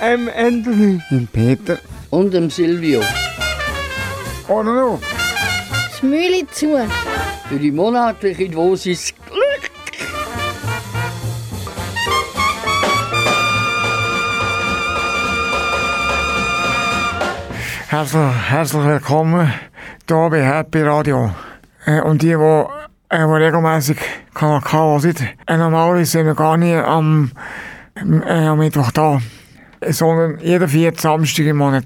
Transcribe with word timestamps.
M. 0.00 0.30
Anthony. 0.34 0.98
Im 1.10 1.26
Peter. 1.26 1.78
Und 2.08 2.32
dem 2.32 2.48
Silvio. 2.48 3.02
Oder 4.48 4.72
noch? 4.74 5.00
Das 5.90 6.02
Mühle 6.02 6.46
zu. 6.50 6.88
Für 7.50 7.58
die 7.58 7.70
monatliche 7.70 8.48
Dosis 8.48 9.12
Glück. 9.26 9.70
Herzlich, 17.88 18.22
herzlich 18.48 18.84
willkommen 18.84 19.52
hier 20.08 20.28
bei 20.30 20.42
Happy 20.42 20.80
Radio. 20.80 21.30
Äh, 21.84 22.00
und 22.00 22.22
die, 22.22 22.28
die, 22.28 22.64
äh, 23.10 23.18
die 23.18 23.24
regelmässig 23.24 23.98
Kanal 24.32 24.62
K 24.62 24.78
hören, 24.78 25.14
äh, 25.46 25.56
normalerweise 25.58 26.10
sind 26.10 26.24
wir 26.24 26.34
gar 26.34 26.56
nicht 26.56 26.76
am, 26.76 27.32
äh, 27.96 28.46
am 28.46 28.58
Mittwoch 28.58 28.92
da, 28.92 29.20
sondern 29.88 30.40
jeden 30.40 30.68
vierten 30.68 30.98
Samstag 30.98 31.46
im 31.46 31.56
Monat. 31.56 31.84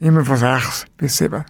Immer 0.00 0.24
von 0.24 0.36
6 0.36 0.86
bis 0.96 1.16
7. 1.16 1.44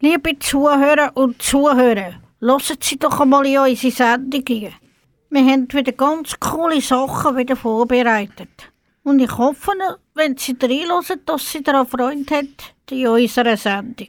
Liebe 0.00 0.38
Zuhörer 0.38 1.10
und 1.14 1.42
Zuhörer, 1.42 2.14
hören 2.40 2.76
Sie 2.80 2.98
doch 2.98 3.20
einmal 3.20 3.46
in 3.46 3.58
unsere 3.58 3.92
Sendung 3.92 4.44
hier. 4.46 4.72
Wir 5.30 5.44
haben 5.46 5.66
wieder 5.72 5.92
ganz 5.92 6.38
coole 6.38 6.80
Sachen 6.80 7.36
wieder 7.36 7.56
vorbereitet. 7.56 8.70
Und 9.02 9.20
ich 9.20 9.36
hoffe, 9.36 9.72
wenn 10.14 10.36
Sie 10.36 10.56
reinhören, 10.60 11.20
dass 11.26 11.50
Sie 11.50 11.62
daran 11.62 11.86
Freude 11.86 12.24
haben 12.30 12.54
in 12.90 13.06
unserer 13.06 13.56
Sendung. 13.56 14.08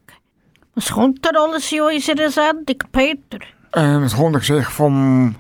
Was 0.75 0.91
kommt 0.91 1.25
da 1.25 1.29
alles 1.29 1.71
in 1.71 1.81
unserer 1.81 2.29
Sendung, 2.29 2.77
Peter? 2.91 3.39
Ähm, 3.73 4.03
es 4.03 4.16
kommt 4.16 4.27
eine 4.27 4.39
Geschichte 4.39 4.71
vom 4.71 5.35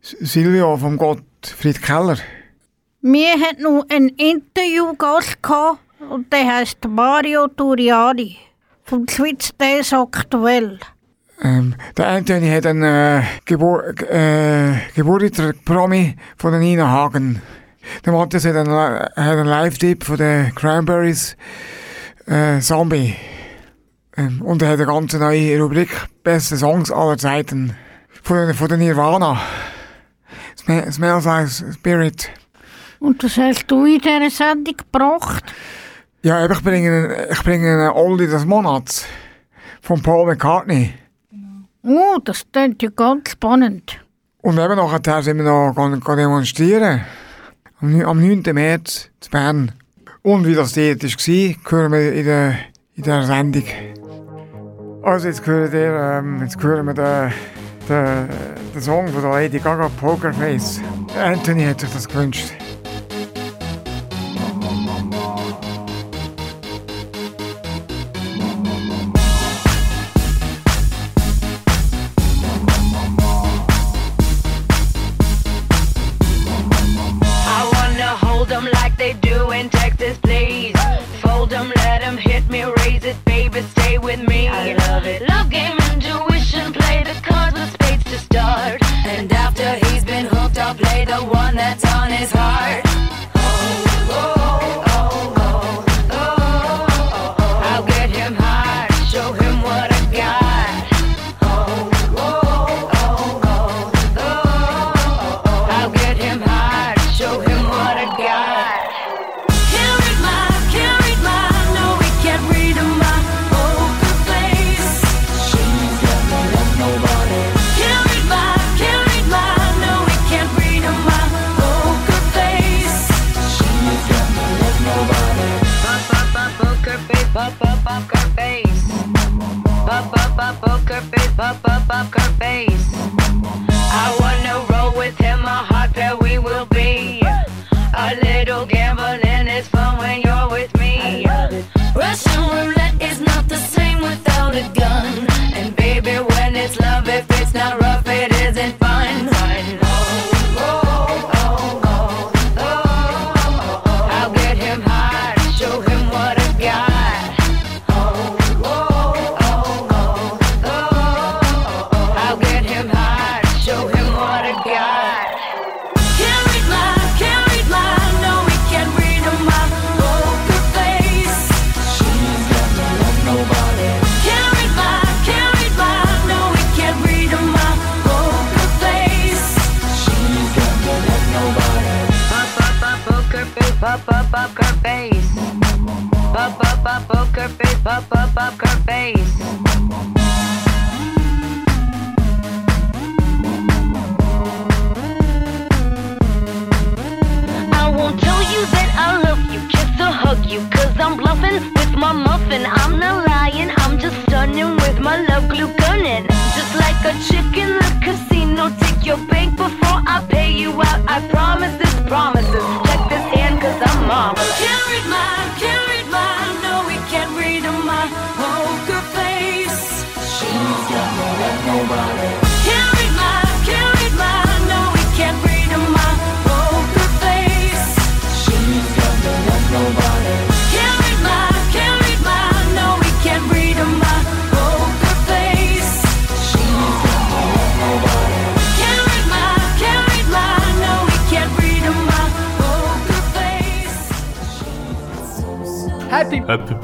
Silvio, 0.00 0.76
vom 0.76 0.96
Gottfried 0.96 1.80
Keller. 1.80 2.18
Wir 3.00 3.34
hatten 3.40 3.62
noch 3.62 3.84
einen 3.90 4.08
Interviewgast 4.08 5.40
gehabt, 5.40 5.78
und 6.10 6.32
der 6.32 6.56
heißt 6.56 6.78
Mario 6.88 7.46
Turiani 7.46 8.38
vom 8.82 9.06
Schweiz 9.06 9.50
Days 9.56 9.92
Aktuell. 9.92 10.80
Ähm, 11.40 11.76
der 11.96 12.08
Anthony 12.08 12.50
hat 12.50 12.66
einen 12.66 12.82
äh, 12.82 13.22
Gebur 13.44 13.94
äh, 14.10 14.72
Geburtstagspromi 14.96 16.16
von 16.36 16.50
der 16.50 16.60
Nina 16.60 16.88
Hagen. 16.88 17.40
Der 18.04 18.12
Matthias 18.12 18.44
hat 18.44 18.56
einen, 18.56 18.72
hat 18.72 19.16
einen 19.16 19.46
Live-Tipp 19.46 20.02
von 20.02 20.16
den 20.16 20.52
Cranberries 20.56 21.36
äh, 22.26 22.58
Zombie. 22.58 23.14
Ähm, 24.16 24.42
und 24.42 24.60
er 24.60 24.70
hat 24.70 24.78
eine 24.80 24.86
ganz 24.86 25.12
neue 25.12 25.60
Rubrik 25.60 25.90
Beste 26.24 26.56
Songs 26.56 26.90
aller 26.90 27.16
Zeiten 27.16 27.76
von, 28.24 28.52
von 28.54 28.68
der 28.68 28.78
Nirvana. 28.78 29.40
Sm 30.56 30.90
Smells 30.90 31.24
like 31.24 31.48
Spirit. 31.48 32.28
Und 33.00 33.22
das 33.22 33.36
hast 33.36 33.66
du 33.70 33.84
in 33.84 34.00
dieser 34.00 34.30
Sendung 34.30 34.76
gebracht? 34.76 35.44
Ja, 36.22 36.44
ich 36.44 36.62
bringe, 36.62 37.28
ich 37.30 37.42
bringe 37.44 37.72
einen 37.72 37.90
Oldie 37.90 38.26
des 38.26 38.44
Monats 38.44 39.06
von 39.80 40.02
Paul 40.02 40.26
McCartney. 40.26 40.92
Oh, 41.84 42.18
das 42.24 42.44
klingt 42.52 42.82
ja 42.82 42.90
ganz 42.90 43.30
spannend. 43.30 44.00
Und 44.42 44.58
eben 44.58 44.76
nachher 44.76 45.22
sind 45.22 45.38
wir 45.38 45.44
noch 45.44 45.74
gehen, 45.74 46.00
gehen 46.00 46.16
demonstrieren. 46.16 47.00
Am 47.80 48.20
9. 48.20 48.42
März 48.52 49.10
zu 49.20 49.30
Bern. 49.30 49.72
Und 50.22 50.46
wie 50.46 50.54
das 50.54 50.74
dort 50.74 51.02
war, 51.02 51.70
hören 51.70 51.92
wir 51.92 52.12
in 52.12 52.24
der, 52.24 52.54
in 52.96 53.02
der 53.04 53.22
Sendung. 53.22 53.64
Also 55.02 55.28
jetzt 55.28 55.46
hören 55.46 55.72
wir, 55.72 56.18
ähm, 56.18 56.42
jetzt 56.42 56.60
hören 56.62 56.86
wir 56.86 56.94
den, 56.94 57.32
den, 57.88 58.28
den 58.74 58.82
Song 58.82 59.08
von 59.08 59.22
der 59.22 59.30
Lady 59.30 59.60
Gaga, 59.60 59.88
Pokerface. 60.00 60.80
Anthony 61.16 61.64
hat 61.64 61.80
sich 61.80 61.90
das 61.90 62.08
gewünscht. 62.08 62.52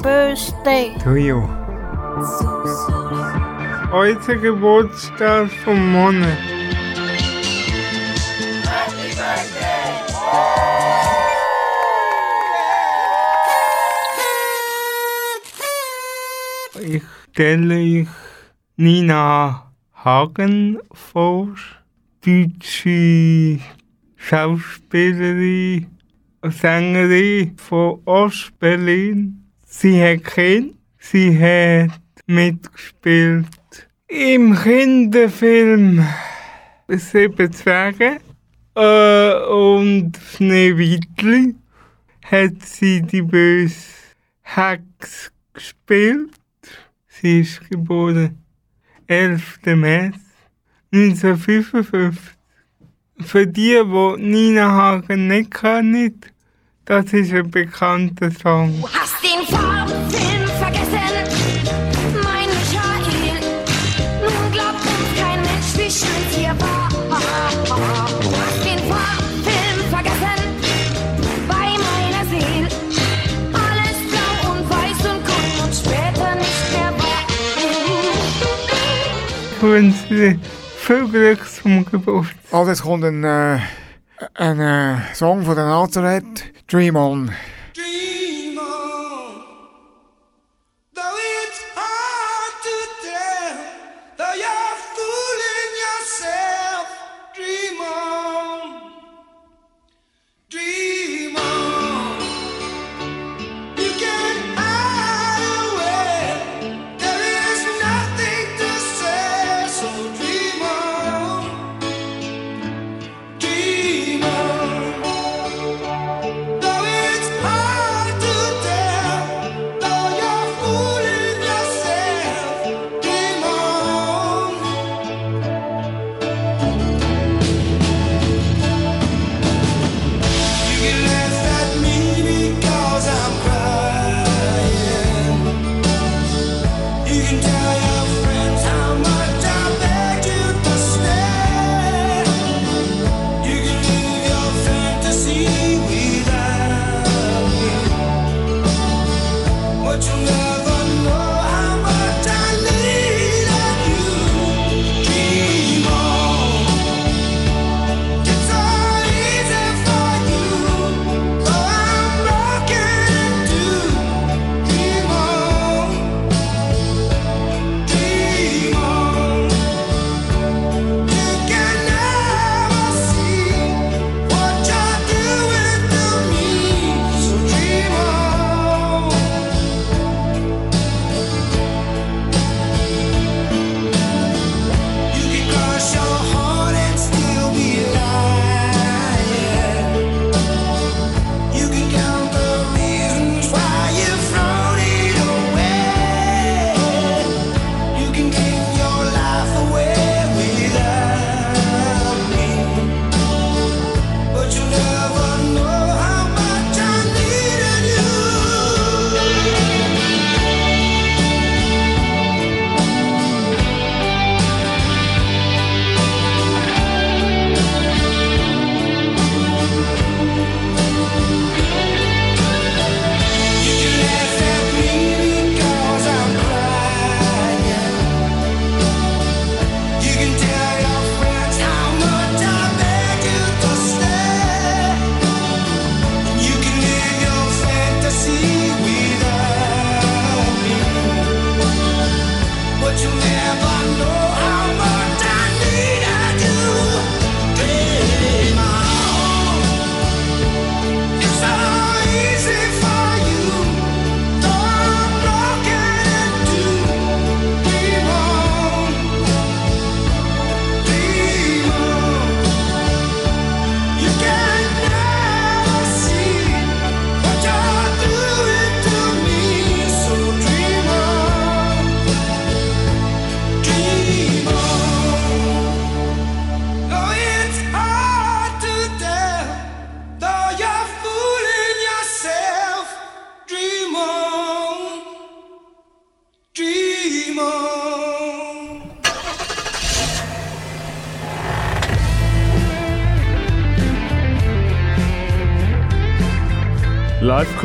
Birthday. 0.01 0.95
To 1.03 1.15
you. 1.15 1.41
Heute 3.91 4.37
Geburtstag 4.39 5.49
vom 5.63 5.91
Monat. 5.91 6.37
Ich 16.81 17.03
stelle 17.31 17.79
ich 17.79 18.07
Nina 18.75 19.71
Hagen 19.93 20.79
vor, 20.91 21.55
deutsche 22.25 23.59
Schauspielerin, 24.15 25.87
Sängerin 26.43 27.57
von 27.57 28.01
Ostberlin. 28.05 29.44
Sie 29.77 30.01
hat 30.01 30.23
Kind, 30.23 30.77
sie 30.99 31.37
hat 31.37 31.99
mitgespielt 32.27 33.45
im 34.07 34.55
Kinderfilm 34.55 36.01
Sieben 36.87 37.51
Zwerge 37.51 38.21
äh, 38.73 39.33
und 39.49 40.13
Schneewittli 40.17 41.55
hat 42.23 42.61
sie 42.63 43.01
die 43.01 43.21
böse 43.21 43.75
Hex 44.43 45.33
gespielt. 45.53 46.31
Sie 47.09 47.41
ist 47.41 47.69
geboren 47.69 48.41
11. 49.07 49.59
März 49.75 50.15
1955. 50.93 52.33
Für 53.19 53.45
die, 53.45 53.81
die 53.83 54.21
Nina 54.23 54.71
Hagen 54.71 55.27
nicht 55.27 55.53
kennen, 55.53 56.21
das 56.85 57.05
ist 57.13 57.33
ein 57.33 57.49
bekannter 57.49 58.29
Song. 58.31 58.83
Hast 58.93 59.15
den 59.23 59.45
Farbfilm 59.47 60.47
vergessen, 60.59 60.99
mein 62.23 62.49
Michael. 62.49 63.39
Nun 64.21 64.51
glaubt 64.51 64.85
uns 64.85 65.11
kein 65.19 65.41
Mensch, 65.41 65.73
wie 65.75 65.89
schön 65.89 66.23
es 66.29 66.35
hier 66.37 66.55
war. 66.59 66.89
Du 67.65 67.73
hast 67.73 68.63
den 68.63 68.79
Farbfilm 68.87 69.79
vergessen, 69.89 70.39
bei 71.47 71.67
meiner 71.85 72.23
Seele. 72.29 72.69
Alles 73.53 73.99
blau 74.11 74.51
und 74.51 74.63
weiß 74.69 74.99
und 75.11 75.21
grün 75.25 75.57
und 75.63 75.73
später 75.73 76.31
nicht 76.35 76.65
mehr 76.71 76.91
war. 76.99 77.23
Ich 79.55 79.61
wünsche 79.61 80.07
dir 80.07 80.39
viel 80.77 81.07
Glück 81.07 81.41
zum 81.49 81.83
Geburtstag. 81.85 82.37
Also 82.51 82.69
jetzt 82.69 82.83
kommt 82.83 83.03
ein, 83.03 83.23
äh, 83.23 83.59
ein 84.33 84.59
äh, 84.59 84.97
Song 85.13 85.43
von 85.43 85.55
der 85.55 85.65
Nazareth, 85.65 86.43
Dream 86.67 86.95
On. 86.95 87.31
Dream 87.73 88.14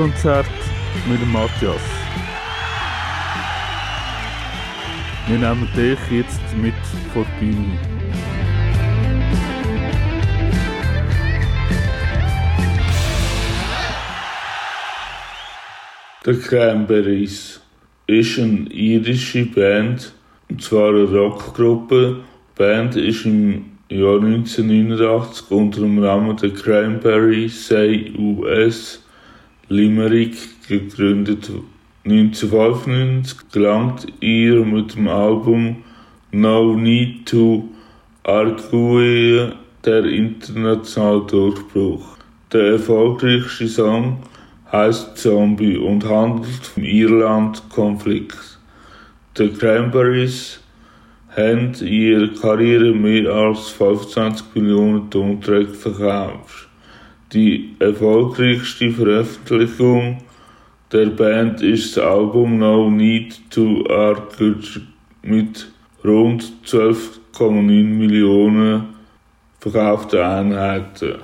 Live-Konzert 0.01 0.47
mit 1.11 1.21
dem 1.21 1.31
Matthias. 1.31 1.81
Wir 5.29 5.39
nehmen 5.39 5.69
dich 5.77 5.99
jetzt 6.11 6.41
mit 6.57 6.73
vor 7.13 7.27
die 7.41 7.45
Bühne. 7.45 7.79
The 16.25 16.33
Cranberries 16.35 17.61
ist 18.07 18.39
eine 18.39 18.71
irische 18.71 19.45
Band, 19.45 20.15
und 20.49 20.63
zwar 20.63 20.91
eine 20.91 21.05
Rockgruppe. 21.05 22.21
Die 22.55 22.59
Band 22.59 22.97
ist 22.97 23.27
im 23.27 23.67
Jahr 23.91 24.17
1989 24.23 25.51
unter 25.51 25.81
dem 25.81 26.01
Namen 26.01 26.39
The 26.39 26.51
Cranberry 26.51 27.49
Say 27.49 28.15
US 28.17 29.01
Limerick 29.73 30.67
gegründet. 30.67 31.49
1995 32.05 33.53
gelangt 33.53 34.05
ihr 34.19 34.65
mit 34.65 34.97
dem 34.97 35.07
Album 35.07 35.85
No 36.33 36.75
Need 36.75 37.27
to 37.27 37.69
Argue 38.25 39.53
der 39.85 40.05
internationale 40.07 41.21
Durchbruch. 41.21 42.17
Der 42.53 42.73
erfolgreichste 42.73 43.69
Song 43.69 44.25
heißt 44.73 45.17
Zombie 45.17 45.77
und 45.77 46.05
handelt 46.05 46.67
vom 46.67 46.83
Irland-Konflikt. 46.83 48.59
The 49.37 49.51
Cranberries 49.51 50.59
haben 51.37 51.75
in 51.81 51.87
ihrer 51.87 52.35
Karriere 52.41 52.93
mehr 52.93 53.31
als 53.31 53.69
25 53.69 54.47
Millionen 54.57 55.09
Tonträger 55.11 55.75
verkauft. 55.75 56.70
Die 57.33 57.77
erfolgreichste 57.79 58.91
Veröffentlichung 58.91 60.19
der 60.91 61.07
Band 61.07 61.63
ist 61.63 61.97
das 61.97 62.05
Album 62.05 62.59
No 62.59 62.91
Need 62.91 63.49
to 63.51 63.85
Argue 63.89 64.57
mit 65.23 65.71
rund 66.05 66.53
12,9 66.67 67.63
Millionen 67.63 68.87
verkauften 69.61 70.21
Einheiten. 70.21 71.19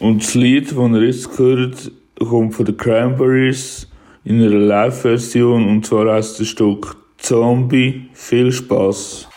Und 0.00 0.24
das 0.24 0.34
Lied, 0.34 0.72
das 0.72 0.76
ihr 0.76 1.02
jetzt 1.04 1.36
gehört, 1.36 1.92
kommt 2.18 2.54
von 2.54 2.64
den 2.64 2.76
Cranberries 2.76 3.88
in 4.24 4.40
einer 4.42 4.50
Live-Version 4.50 5.68
und 5.68 5.86
zwar 5.86 6.14
heißt 6.14 6.40
das 6.40 6.48
Stück 6.48 6.96
Zombie. 7.18 8.08
Viel 8.12 8.50
Spaß! 8.50 9.28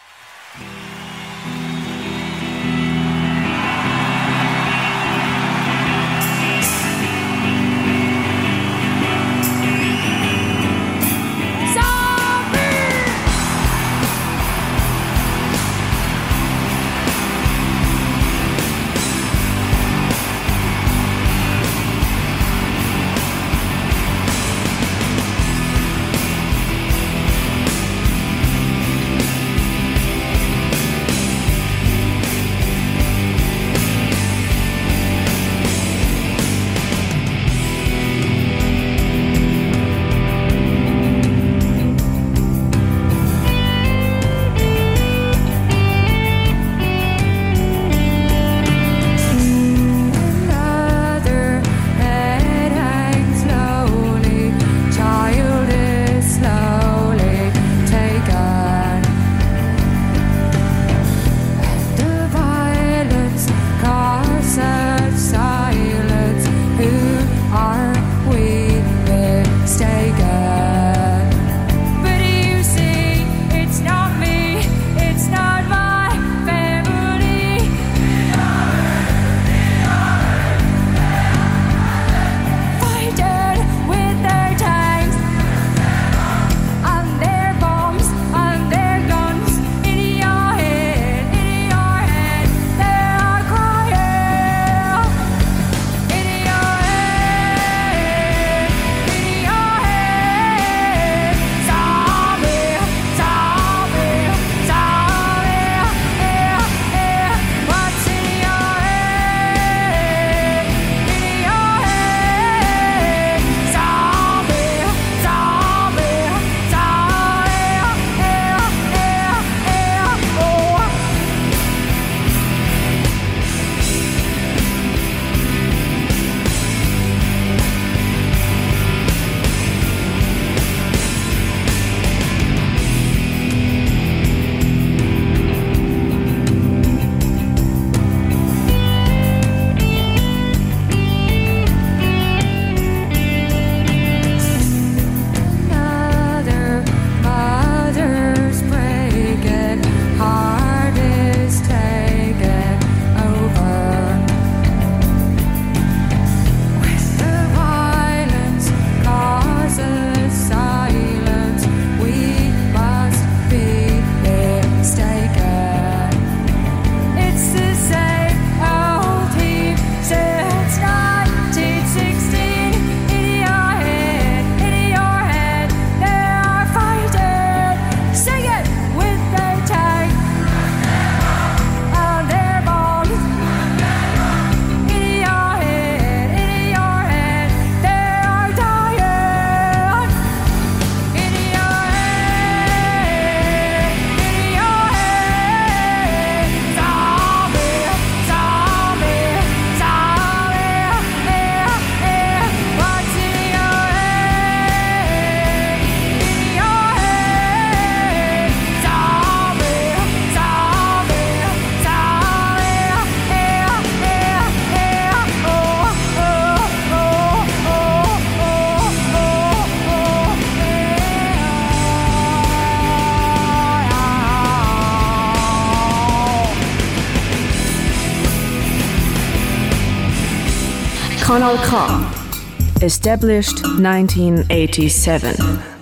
Kanal 231.37 231.57
K. 231.57 232.81
Established 232.81 233.63
1987. 233.63 235.37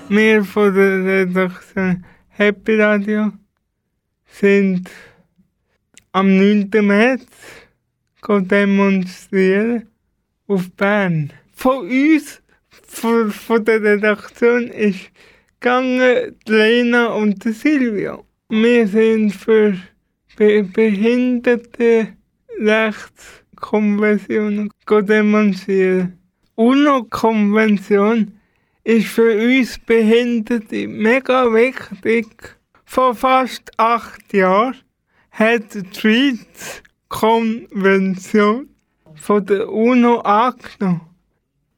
Wir 0.09 0.43
von 0.43 0.75
der 0.75 1.05
Redaktion 1.05 2.03
Happy 2.27 2.75
Radio 2.75 3.31
sind 4.25 4.89
am 6.11 6.35
9. 6.35 6.69
März 6.81 7.25
demonstrieren 8.27 9.87
auf 10.47 10.69
Bern. 10.71 11.31
Von 11.53 11.87
uns, 11.87 12.41
von, 12.67 13.31
von 13.31 13.63
der 13.63 13.81
Redaktion, 13.81 14.67
ist 14.67 15.09
gegangen 15.61 16.35
Lena 16.47 17.13
und 17.13 17.41
Silvia. 17.43 18.19
Wir 18.49 18.85
sind 18.89 19.31
für 19.31 19.77
Be 20.35 20.63
Behinderte 20.63 22.09
Rechtskonventionen 23.55 24.69
demonstrieren. 24.89 26.19
UNO-Konvention 26.55 28.33
ist 28.83 29.07
für 29.07 29.35
uns 29.35 29.79
Behinderte 29.79 30.87
mega 30.87 31.51
wichtig. 31.53 32.27
Vor 32.85 33.15
fast 33.15 33.71
acht 33.77 34.33
Jahren 34.33 34.75
hat 35.31 35.73
die 35.73 35.83
Schweiz 35.93 36.83
Konvention 37.09 38.69
von 39.15 39.45
der 39.45 39.69
UNO 39.69 40.19
angenommen. 40.19 41.01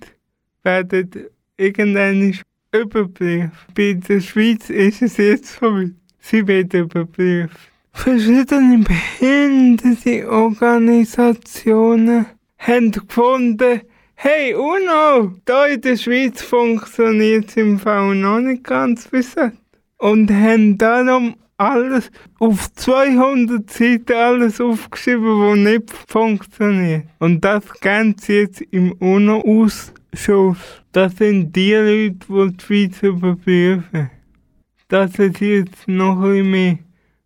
werden 0.62 1.10
irgendwann 1.56 2.38
überprüft. 2.72 3.52
Bei 3.74 3.94
der 3.94 4.20
Schweiz 4.20 4.70
ist 4.70 5.02
es 5.02 5.16
jetzt 5.16 5.60
weit. 5.62 5.94
Sie 6.20 6.46
wird 6.46 6.74
überprüft. 6.74 7.56
Verschiedene 7.92 8.84
behinderte 8.84 10.30
Organisationen 10.30 12.26
haben 12.58 12.92
gefunden, 12.92 13.80
hey 14.14 14.54
UNO, 14.54 15.32
da 15.44 15.66
in 15.66 15.80
der 15.80 15.96
Schweiz 15.96 16.42
funktioniert 16.42 17.48
es 17.48 17.56
im 17.56 17.78
Fall 17.78 18.14
noch 18.14 18.40
nicht 18.40 18.64
ganz 18.64 19.06
jetzt. 19.06 19.52
Und 19.96 20.30
haben 20.30 20.78
darum 20.78 21.34
alles 21.56 22.10
auf 22.38 22.72
200 22.74 23.68
Seiten 23.68 24.12
alles 24.12 24.60
aufgeschrieben, 24.60 25.40
was 25.40 25.58
nicht 25.58 25.90
funktioniert. 26.06 27.06
Und 27.18 27.44
das 27.44 27.64
geben 27.80 28.14
sie 28.20 28.34
jetzt 28.34 28.60
im 28.70 28.92
UNO-Ausschuss. 30.12 30.82
Das 30.92 31.16
sind 31.16 31.54
die 31.54 31.74
Leute, 31.74 32.26
die 32.28 32.56
die 32.56 32.64
Schweiz 32.64 33.02
überprüfen. 33.02 34.10
Dass 34.88 35.18
es 35.18 35.40
jetzt 35.40 35.86
noch 35.86 36.22
ein 36.22 36.50
mehr 36.50 36.78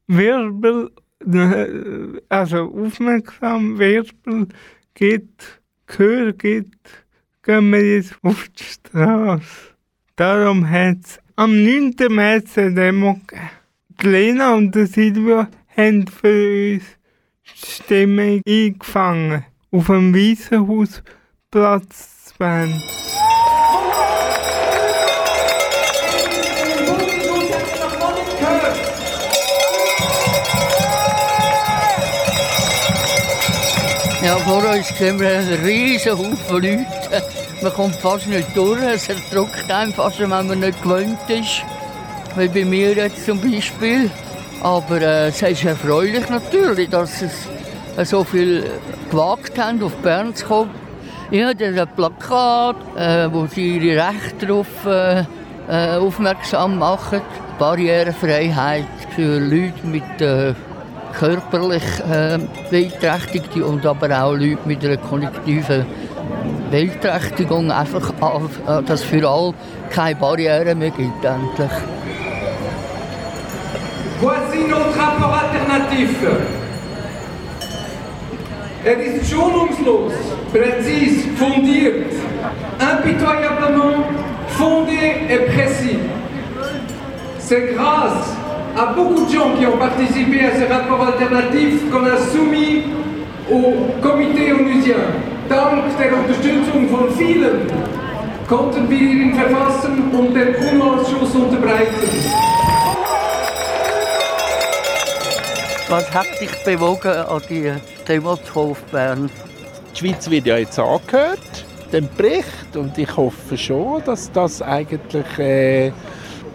Wirbel, 0.09 0.91
äh, 1.25 2.21
also 2.29 2.73
aufmerksam 2.73 3.79
Wirbel 3.79 4.49
gibt, 4.95 5.61
Gehör 5.87 6.33
gibt, 6.33 7.07
gehen 7.43 7.71
wir 7.71 7.97
jetzt 7.97 8.17
auf 8.23 8.49
die 8.49 8.65
Straße. 8.65 9.75
Darum 10.17 10.69
hat 10.69 10.99
es 11.05 11.21
am 11.37 11.63
9. 11.63 11.95
März 12.09 12.59
eine 12.59 12.75
Demo 12.75 13.15
gegeben. 13.27 13.51
Die 14.03 14.07
Lena 14.09 14.55
und 14.55 14.75
der 14.75 14.87
Silvia 14.87 15.49
haben 15.77 16.07
für 16.09 16.75
uns 16.75 16.85
die 17.45 17.67
Stimme 17.67 18.41
eingefangen. 18.47 19.45
Auf 19.71 19.87
dem 19.87 20.15
Waisenhausplatz 20.15 22.12
Bern. 22.43 22.83
Ja, 34.25 34.37
vor 34.39 34.65
uns 34.65 34.89
sehen 34.99 35.21
wir 35.21 35.39
einen 35.39 35.65
riesen 35.65 36.19
Haufen 36.19 36.37
Leute. 36.51 36.85
Man 37.63 37.73
kommt 37.75 37.95
fast 37.95 38.27
nicht 38.27 38.57
durch. 38.57 38.83
Es 38.93 39.09
erdrückt 39.09 39.71
einen 39.71 39.95
fast, 39.95 40.19
wenn 40.19 40.31
man 40.31 40.49
nicht 40.49 40.83
gewöhnt 40.83 41.21
ist. 41.29 41.63
Wie 42.35 42.49
bei 42.49 42.65
mir 42.65 42.93
jetzt 42.95 43.25
zum 43.25 43.41
Beispiel. 43.41 44.11
Aber 44.65 45.01
äh, 45.01 45.29
es 45.29 45.41
ist 45.43 45.65
erfreulich 45.65 46.29
natürlich, 46.29 46.91
dass 46.91 47.23
es 47.23 48.11
so 48.11 48.25
viel 48.25 48.69
gewagt 49.13 49.57
haben, 49.61 49.81
auf 49.85 49.95
Bern 49.99 50.35
zu 50.35 50.45
kommen. 50.45 50.82
Ich 51.35 51.43
habe 51.43 51.65
ein 51.65 51.89
Plakat, 51.97 52.77
äh, 52.95 53.27
wo 53.33 53.47
sie 53.47 53.79
ihre 53.79 54.07
Rechte 54.07 54.47
darauf 54.47 54.67
äh, 54.85 55.25
äh, 55.67 55.97
aufmerksam 55.97 56.79
machen. 56.79 57.23
Barrierefreiheit 57.59 58.85
für 59.17 59.39
Leute 59.39 59.81
mit 59.83 60.21
äh, 60.21 60.53
körperlich 61.19 61.83
äh, 62.01 62.39
Beeinträchtigten 62.71 63.63
und 63.63 63.87
aber 63.87 64.11
auch 64.23 64.35
Leute 64.35 64.59
mit 64.67 64.85
einer 64.85 64.99
kognitiven 64.99 65.87
Beeinträchtigung. 66.71 67.71
Einfach, 67.73 68.11
äh, 68.11 68.83
dass 68.83 69.03
für 69.03 69.27
alle 69.27 69.55
keine 69.89 70.17
Barrieren 70.17 70.81
mehr 70.81 70.91
gibt. 70.91 71.25
Endlich. 71.25 71.73
Voici 74.21 74.69
notre 74.69 74.99
rapport 74.99 75.45
alternatif. 75.45 76.62
Er 78.85 78.99
ist 78.99 79.31
schonungslos, 79.31 80.13
präzis, 80.53 81.27
fundiert, 81.37 82.11
impitoyablement 82.81 84.05
fondé 84.49 84.99
et 85.31 85.39
précis. 85.53 85.99
C'est 87.39 87.75
grâce 87.75 88.35
à 88.77 88.87
beaucoup 88.87 89.25
de 89.25 89.31
gens 89.31 89.51
qui 89.57 89.67
ont 89.67 89.77
participé 89.77 90.47
à 90.47 90.57
ce 90.59 90.73
rapport 90.73 91.07
alternatif 91.07 91.89
qu'on 91.93 92.05
a 92.07 92.17
soumis 92.17 92.83
au 93.49 93.87
Komitee 94.03 94.53
onusien. 94.53 94.97
Dank 95.49 95.85
der 95.99 96.13
Unterstützung 96.19 96.89
von 96.89 97.09
vielen 97.17 97.69
konnten 98.49 98.91
wir 98.91 98.99
ihn 98.99 99.35
verfassen 99.35 100.11
und 100.13 100.35
dem 100.35 100.55
UNO-Ausschuss 100.57 101.35
unterbreiten. 101.37 102.52
Was 105.93 106.11
hat 106.15 106.41
dich 106.41 106.51
bewogen, 106.65 107.13
an 107.13 107.43
die 107.51 107.71
Demo 108.09 108.35
zu 108.37 108.51
kommen 108.51 108.71
auf 108.71 108.83
Bern? 108.85 109.29
Die 109.93 109.99
Schweiz 109.99 110.31
wird 110.31 110.47
ja 110.47 110.57
jetzt 110.57 110.79
angehört, 110.79 111.67
dem 111.93 112.09
Bericht, 112.17 112.75
und 112.75 112.97
ich 112.97 113.15
hoffe 113.15 113.59
schon, 113.59 114.03
dass 114.07 114.33
das 114.33 114.63
eigentlich 114.63 115.39
äh, 115.39 115.89
ein 115.89 115.93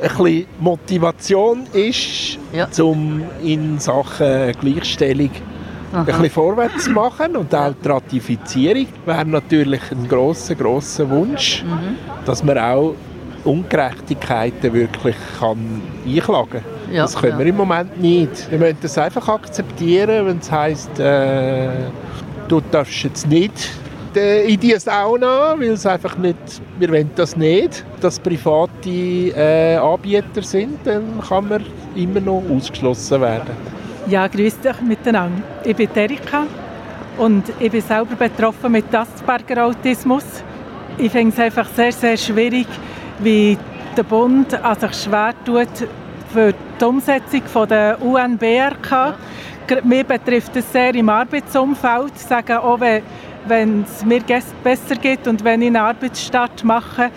bisschen 0.02 0.48
Motivation 0.60 1.68
ist, 1.72 2.40
um 2.82 3.22
in 3.44 3.78
Sachen 3.78 4.54
Gleichstellung 4.60 5.30
Aha. 5.92 6.00
ein 6.00 6.06
bisschen 6.06 6.30
vorwärts 6.32 6.86
zu 6.86 6.90
machen. 6.90 7.38
Und 7.38 7.54
auch 7.54 7.76
die 7.84 7.88
Ratifizierung 7.88 8.88
wäre 9.06 9.24
natürlich 9.24 9.92
ein 9.92 10.08
grosser, 10.08 10.56
grosser 10.56 11.08
Wunsch, 11.12 11.64
dass 12.26 12.44
man 12.44 12.58
auch 12.58 12.96
Ungerechtigkeiten 13.44 14.74
wirklich 14.74 15.16
kann 15.40 15.84
einklagen 16.08 16.64
kann. 16.64 16.77
Ja, 16.92 17.04
das 17.04 17.16
können 17.16 17.34
ja. 17.34 17.40
wir 17.40 17.46
im 17.48 17.58
Moment 17.58 18.02
nicht. 18.02 18.50
Wir 18.50 18.60
müssen 18.60 18.78
das 18.82 18.98
einfach 18.98 19.28
akzeptieren, 19.28 20.26
wenn 20.26 20.38
es 20.40 20.52
heisst, 20.52 21.00
äh, 21.00 21.70
du 22.48 22.62
darfst 22.72 23.04
jetzt 23.04 23.28
nicht 23.28 23.70
in 24.18 24.60
die 24.60 24.74
Sauna, 24.80 25.56
weil 25.58 25.72
es 25.72 25.86
einfach 25.86 26.18
nicht, 26.18 26.38
wir 26.80 26.90
wollen 26.90 27.12
das 27.16 27.36
nicht, 27.38 27.86
dass 28.02 28.20
private 28.20 28.90
äh, 28.90 29.76
Anbieter 29.76 30.42
sind, 30.42 30.80
dann 30.86 31.22
kann 31.28 31.48
man 31.48 31.64
immer 31.96 32.20
noch 32.20 32.44
ausgeschlossen 32.50 33.22
werden. 33.22 33.52
Ja, 34.08 34.28
grüß 34.28 34.60
dich 34.60 34.82
miteinander. 34.82 35.44
Ich 35.64 35.76
bin 35.76 35.90
Erika 35.94 36.44
und 37.18 37.44
ich 37.60 37.72
bin 37.72 37.82
selber 37.82 38.16
betroffen 38.16 38.72
mit 38.72 38.94
Asperger 38.96 39.66
Autismus. 39.66 40.24
Ich 40.98 41.12
finde 41.12 41.34
es 41.34 41.40
einfach 41.40 41.68
sehr, 41.76 41.92
sehr 41.92 42.18
schwierig, 42.18 42.68
wie 43.20 43.58
der 43.96 44.04
Bund 44.04 44.54
an 44.54 44.80
sich 44.80 45.04
schwer 45.04 45.34
tut 45.46 45.68
für 46.32 46.54
die 46.80 46.86
Umsetzung 46.86 47.42
von 47.44 47.68
der 47.68 48.02
UNBRK. 48.02 49.16
Gerade 49.68 49.88
Mir 49.88 50.04
betrifft 50.04 50.56
es 50.56 50.72
sehr 50.72 50.96
im 50.96 51.10
Arbeitsumfeld. 51.10 52.14
Ich 52.16 52.22
sage 52.24 52.62
auch, 52.62 52.80
wenn, 52.80 53.84
es 53.84 54.06
mir 54.06 54.22
besser 54.64 54.96
geht 54.96 55.28
und 55.28 55.44
wenn 55.44 55.62
ich 55.62 55.68
einen 55.68 55.78
Arbeitsstart 55.78 56.64
mache, 56.64 57.10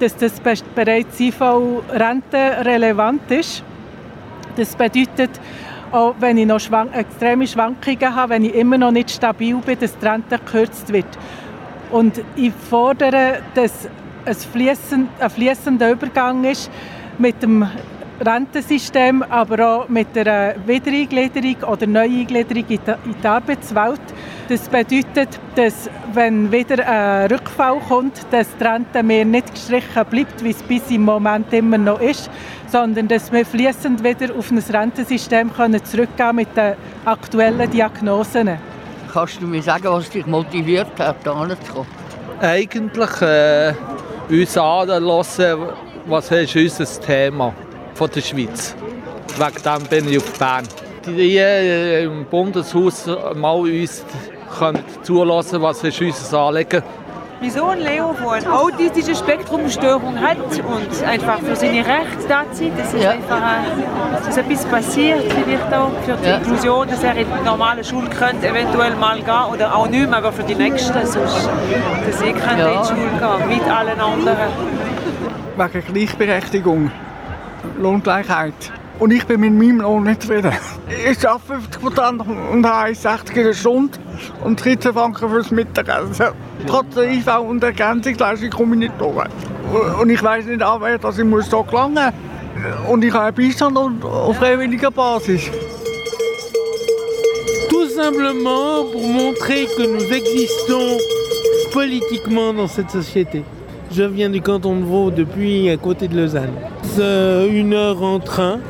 dass 0.00 0.16
das 0.16 0.40
be- 0.40 0.54
bereits 0.74 1.20
IV-Rente 1.20 2.64
relevant 2.64 3.30
ist. 3.30 3.62
Das 4.56 4.74
bedeutet, 4.74 5.30
auch 5.92 6.14
wenn 6.18 6.36
ich 6.36 6.46
noch 6.46 6.60
schwank 6.60 6.94
extreme 6.96 7.46
Schwankungen 7.46 8.14
habe, 8.14 8.34
wenn 8.34 8.44
ich 8.44 8.54
immer 8.54 8.76
noch 8.76 8.90
nicht 8.90 9.10
stabil 9.10 9.54
bin, 9.56 9.78
dass 9.78 9.96
die 9.96 10.06
Rente 10.06 10.38
gekürzt 10.38 10.92
wird. 10.92 11.06
Und 11.90 12.20
ich 12.34 12.52
fordere, 12.68 13.40
dass 13.54 13.88
es 14.24 14.44
fließend, 14.44 15.08
ein 15.20 15.30
fließender 15.30 15.92
Übergang 15.92 16.44
ist 16.44 16.70
mit 17.18 17.40
dem 17.42 17.68
Rentensystem, 18.20 19.22
aber 19.24 19.66
auch 19.66 19.88
mit 19.88 20.14
der 20.14 20.54
Wiedereingliederung 20.66 21.70
oder 21.70 21.86
Neueingliederung 21.86 22.64
in 22.68 22.78
die, 23.22 23.26
Arbeitswelt. 23.26 24.00
Das 24.48 24.68
bedeutet, 24.68 25.40
dass 25.56 25.90
wenn 26.12 26.52
wieder 26.52 26.86
ein 26.86 27.30
Rückfall 27.30 27.80
kommt, 27.88 28.24
dass 28.30 28.46
die 28.56 28.64
Rente 28.64 29.02
mir 29.02 29.24
nicht 29.24 29.52
gestrichen 29.52 30.04
bleibt, 30.08 30.44
wie 30.44 30.50
es 30.50 30.62
bis 30.62 30.90
im 30.90 31.02
Moment 31.02 31.52
immer 31.52 31.78
noch 31.78 32.00
ist, 32.00 32.30
sondern 32.70 33.08
dass 33.08 33.32
wir 33.32 33.44
fließend 33.44 34.04
wieder 34.04 34.34
auf 34.36 34.50
ein 34.50 34.58
Rentensystem 34.58 35.52
können 35.52 35.84
zurückgehen 35.84 36.36
mit 36.36 36.56
den 36.56 36.74
aktuellen 37.04 37.68
Diagnosen. 37.70 38.58
Kannst 39.12 39.40
du 39.40 39.46
mir 39.46 39.62
sagen, 39.62 39.84
was 39.84 40.10
dich 40.10 40.26
motiviert 40.26 40.98
hat, 40.98 41.16
hierher 41.22 41.60
zu 41.60 41.72
kommen? 41.72 41.86
Eigentlich 42.40 43.22
äh, 43.22 43.72
uns 44.28 44.58
anlassen, 44.58 45.56
was 46.06 46.30
ist 46.30 46.56
unser 46.56 47.00
Thema 47.00 47.54
von 47.94 48.10
der 48.14 48.20
Schweiz. 48.20 48.74
Wegen 49.38 49.62
dem 49.62 49.82
bin 49.88 50.08
ich 50.12 50.18
auf 50.18 50.38
Bern. 50.38 50.66
Die 51.06 51.36
äh, 51.38 52.04
im 52.04 52.24
Bundeshaus 52.26 53.06
mal 53.34 53.56
uns 53.60 54.04
können 54.58 54.80
zulassen, 55.02 55.60
was 55.60 55.82
ist 55.84 56.00
unser 56.00 56.38
Anliegen. 56.38 56.82
Mein 57.40 57.50
Sohn 57.50 57.78
Leo, 57.78 58.14
der 58.18 58.30
eine 58.30 58.52
autistische 58.58 59.14
Spektrumstörung 59.14 60.18
hat 60.18 60.38
und 60.38 61.04
einfach 61.06 61.40
für 61.40 61.54
seine 61.56 61.80
Rechte 61.84 62.26
da 62.28 62.42
ist, 62.42 62.62
das 62.78 62.94
ist 62.94 63.02
Ja. 63.02 63.10
einfach 63.10 63.36
äh, 63.38 64.24
dass 64.26 64.36
etwas 64.38 64.64
passiert, 64.64 65.24
vielleicht 65.30 65.74
auch 65.74 65.90
für 66.06 66.16
die 66.22 66.28
Ja. 66.28 66.36
Inklusion, 66.36 66.88
dass 66.88 67.02
er 67.02 67.16
in 67.16 67.26
die 67.26 67.44
normale 67.44 67.84
Schule 67.84 68.08
könnte 68.08 68.48
eventuell 68.48 68.94
mal 68.94 69.16
gehen 69.20 69.52
oder 69.52 69.74
auch 69.74 69.88
nicht 69.88 70.08
mehr, 70.08 70.18
aber 70.18 70.32
für 70.32 70.44
die 70.44 70.54
Nächsten, 70.54 70.94
sonst, 71.06 71.48
dass 72.06 72.20
ich 72.22 72.34
könnte 72.34 72.60
Ja. 72.62 72.72
in 72.72 72.80
die 72.82 72.88
Schule 72.88 73.10
gehen 73.18 73.48
mit 73.48 73.68
allen 73.68 74.00
anderen. 74.00 74.48
wegen 75.56 75.84
Gleichberechtigung, 75.92 76.90
Lohngleichheit. 77.78 78.54
Und 79.00 79.12
ich 79.12 79.26
bin 79.26 79.40
mit 79.40 79.52
meinem 79.52 79.80
Lohn 79.80 80.04
nicht 80.04 80.22
zufrieden. 80.22 80.52
Ich 81.10 81.28
arbeite 81.28 81.60
50 81.60 81.82
Prozent 81.82 82.22
und 82.52 82.64
habe 82.64 82.90
1,60 82.90 83.36
in 83.36 83.44
der 83.44 83.52
Stunde 83.52 83.98
und 84.44 84.64
13 84.64 84.92
Franken 84.92 85.28
fürs 85.28 85.50
Mittagessen. 85.50 86.26
Trotz 86.66 86.94
der 86.94 87.10
IV 87.10 87.26
und 87.48 87.60
der 87.60 87.70
Ergänzungsleistung 87.70 88.50
komme 88.50 88.74
ich 88.76 88.80
nicht 88.80 89.00
durch. 89.00 89.26
Und 90.00 90.10
ich 90.10 90.22
weiß 90.22 90.46
nicht, 90.46 90.62
an 90.62 90.80
wer 90.80 90.98
dass 90.98 91.18
ich 91.18 91.24
muss 91.24 91.50
hier 91.50 91.64
gelangen 91.64 91.94
muss. 91.94 92.90
Und 92.90 93.04
ich 93.04 93.12
habe 93.12 93.26
einen 93.26 93.34
Beistand 93.34 93.76
auf 93.76 94.36
freiwilliger 94.36 94.90
Basis. 94.90 95.50
Tout 97.68 97.88
simplement 97.88 98.84
pour 98.92 99.02
montrer 99.02 99.66
que 99.76 99.82
nous 99.82 100.12
existons 100.12 100.98
politiquement 101.72 102.54
dans 102.54 102.68
cette 102.68 102.90
société. 102.90 103.42
Je 103.90 104.04
viens 104.04 104.30
du 104.30 104.40
canton 104.40 104.76
de 104.76 104.84
Vaud 104.84 105.10
depuis 105.10 105.68
à 105.68 105.76
côté 105.76 106.06
de 106.06 106.16
Lausanne. 106.16 106.54
C'est 106.96 107.48
une 107.48 107.72
heure 107.72 108.04
en 108.04 108.20
train. 108.20 108.60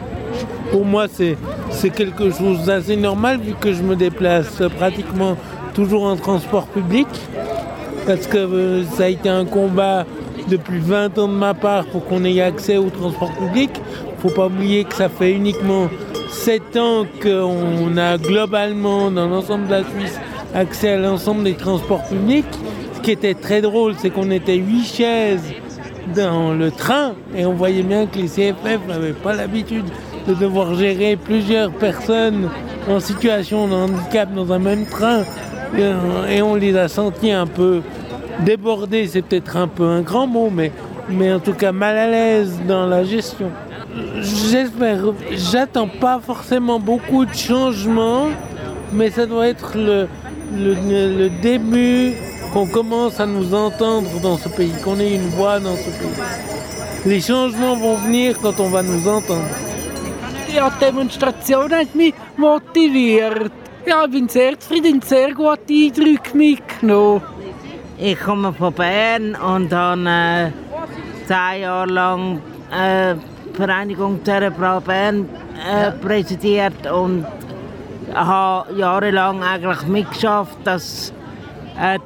Pour 0.70 0.87
moi, 0.87 1.08
c'est 1.08 1.90
quelque 1.90 2.30
chose 2.30 2.64
d'assez 2.64 2.96
normal 2.96 3.38
vu 3.38 3.52
que 3.52 3.74
je 3.74 3.82
me 3.82 3.96
déplace 3.96 4.62
pratiquement 4.78 5.37
toujours 5.74 6.04
en 6.04 6.16
transport 6.16 6.66
public. 6.68 7.06
Parce 8.06 8.26
que 8.26 8.38
euh, 8.38 8.84
ça 8.84 9.04
a 9.04 9.08
été 9.08 9.28
un 9.28 9.44
combat 9.44 10.06
depuis 10.48 10.78
20 10.78 11.18
ans 11.18 11.28
de 11.28 11.34
ma 11.34 11.52
part 11.52 11.84
pour 11.87 12.06
qu'on 12.06 12.24
ait 12.24 12.40
accès 12.40 12.78
au 12.78 12.88
transport 12.88 13.32
public. 13.32 13.70
faut 14.20 14.30
pas 14.30 14.46
oublier 14.46 14.84
que 14.84 14.94
ça 14.94 15.10
fait 15.10 15.32
uniquement 15.32 15.90
7 16.30 16.76
ans 16.78 17.04
qu'on 17.22 17.96
a 17.98 18.16
globalement 18.16 19.10
dans 19.10 19.28
l'ensemble 19.28 19.66
de 19.66 19.72
la 19.72 19.82
Suisse 19.82 20.18
accès 20.54 20.94
à 20.94 20.98
l'ensemble 20.98 21.44
des 21.44 21.54
transports 21.54 22.04
publics. 22.04 22.46
Ce 22.96 23.00
qui 23.00 23.10
était 23.10 23.34
très 23.34 23.60
drôle, 23.60 23.94
c'est 23.98 24.08
qu'on 24.08 24.30
était 24.30 24.56
8 24.56 24.84
chaises 24.84 25.54
dans 26.14 26.53
le 26.53 26.71
train 26.71 27.12
et 27.37 27.47
on 27.47 27.53
voyait 27.53 27.83
bien 27.83 28.07
que 28.07 28.19
les 28.19 28.29
CFF 28.29 28.87
n'avaient 28.88 29.12
pas 29.12 29.35
l'habitude 29.35 29.87
de 30.27 30.35
devoir 30.35 30.75
gérer 30.75 31.17
plusieurs 31.17 31.71
personnes 31.71 32.49
en 32.88 33.01
situation 33.01 33.69
de 33.69 33.75
handicap 33.75 34.33
dans 34.35 34.53
un 34.53 34.59
même 34.59 34.87
train. 34.87 35.23
Et, 35.77 35.83
euh, 35.83 36.27
Et 36.29 36.43
on 36.43 36.55
les 36.55 36.77
a 36.77 36.88
sentis 36.88 37.33
un 37.33 37.47
peu 37.47 37.83
débordés, 38.40 39.07
c'est 39.07 39.23
peut-être 39.23 39.57
un 39.57 39.69
peu 39.69 39.85
un 39.85 40.03
grand 40.03 40.27
mot, 40.27 40.51
mais, 40.51 40.73
mais 41.09 41.33
en 41.33 41.40
tout 41.40 41.53
cas 41.53 41.73
mal 41.73 41.97
à 41.97 42.09
l'aise 42.09 42.61
dans 42.67 42.87
la 42.87 43.05
gestion. 43.05 43.51
J'espère, 44.21 44.99
j'attends 45.33 45.88
pas 45.88 46.21
forcément 46.25 46.81
beaucoup 46.81 47.25
de 47.25 47.35
changements, 47.35 48.27
mais 48.93 49.11
ça 49.11 49.27
doit 49.27 49.47
être 49.47 49.77
le, 49.77 50.09
le 50.57 51.29
début 51.40 52.14
qu'on 52.55 52.67
commence 52.67 53.19
à 53.19 53.27
nous 53.27 53.53
entendre 53.53 54.21
dans 54.23 54.37
ce 54.37 54.49
pays, 54.49 54.73
qu'on 54.85 55.01
ait 55.01 55.17
une 55.17 55.29
voix 55.31 55.59
dans 55.59 55.75
ce 55.75 55.90
pays. 55.90 56.23
Les 57.05 57.21
changements 57.21 57.75
vont 57.75 57.97
venir 57.97 58.40
quand 58.40 58.61
on 58.61 58.69
va 58.69 58.83
nous 58.83 59.09
entendre. 59.09 59.51
Ja, 60.55 60.71
die 60.71 60.87
Demonstration 60.87 61.73
hat 61.73 61.97
mich 61.97 62.14
motiviert. 62.37 63.51
Ja, 63.85 64.05
ich 64.05 64.12
bin 64.12 64.29
sehr 64.29 64.59
zufrieden, 64.61 65.03
sehr 65.03 65.35
gute 65.35 65.61
Eindrücke 65.69 66.37
mitgenommen. 66.37 67.23
Ich 67.99 68.21
komme 68.21 68.53
von 68.53 68.73
Bern 68.73 69.35
und 69.35 69.73
habe 69.73 70.09
äh, 70.09 70.51
zehn 71.27 71.62
Jahre 71.62 71.90
lang 71.90 72.40
äh, 72.73 73.17
die 73.53 73.57
Vereinigung 73.57 74.21
Cerebral 74.25 74.81
Bern 74.81 75.29
äh, 75.59 75.90
präsidiert 75.90 76.87
und 76.87 77.27
habe 78.14 78.73
jahrelang 78.79 79.43
eigentlich 79.43 79.83
mitgeschafft, 79.88 80.59
dass 80.62 81.12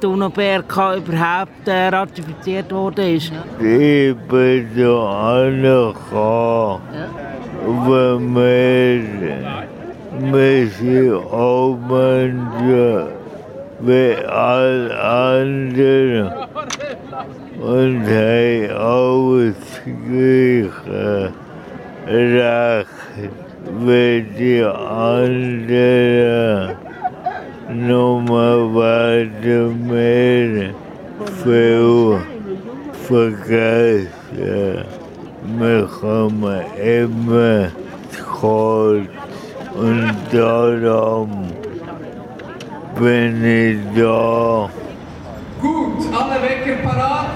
die 0.01 0.07
UNO-BRK 0.07 0.95
überhaupt 0.97 1.67
äh, 1.67 1.89
ratifiziert 1.89 2.71
worden 2.71 3.15
ist. 3.15 3.31
Ich 3.59 4.15
bin 4.27 4.67
da 4.75 5.43
angekommen, 5.43 6.81
weil 7.65 8.99
wir, 9.21 10.31
wir 10.31 10.67
sind 10.67 11.13
auch 11.13 11.77
Menschen 11.87 13.07
wie 13.81 14.15
alle 14.25 14.99
anderen 14.99 16.31
und 17.61 18.05
haben 18.07 18.71
alles 18.75 19.55
gleiche 19.85 21.31
Recht 22.07 22.89
wie 23.85 24.21
die 24.37 24.63
anderen. 24.63 26.09
Nur 27.71 28.25
werden 28.73 29.89
wir 29.91 30.73
viel 31.43 32.19
vergessen. 33.07 34.07
Wir 35.57 35.87
kommen 35.87 36.61
immer 36.77 37.71
zu 38.11 38.23
kurz 38.39 39.07
und 39.75 40.15
darum 40.31 41.47
bin 42.99 43.45
ich 43.45 43.77
da. 43.95 44.69
Gut, 45.61 46.13
alle 46.13 46.41
Wecker 46.41 46.81
parat. 46.83 47.27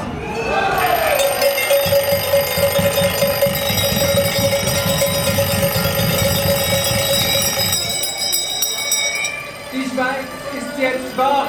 Die 9.71 9.85
Schweiz 9.89 10.27
wach. 11.17 11.47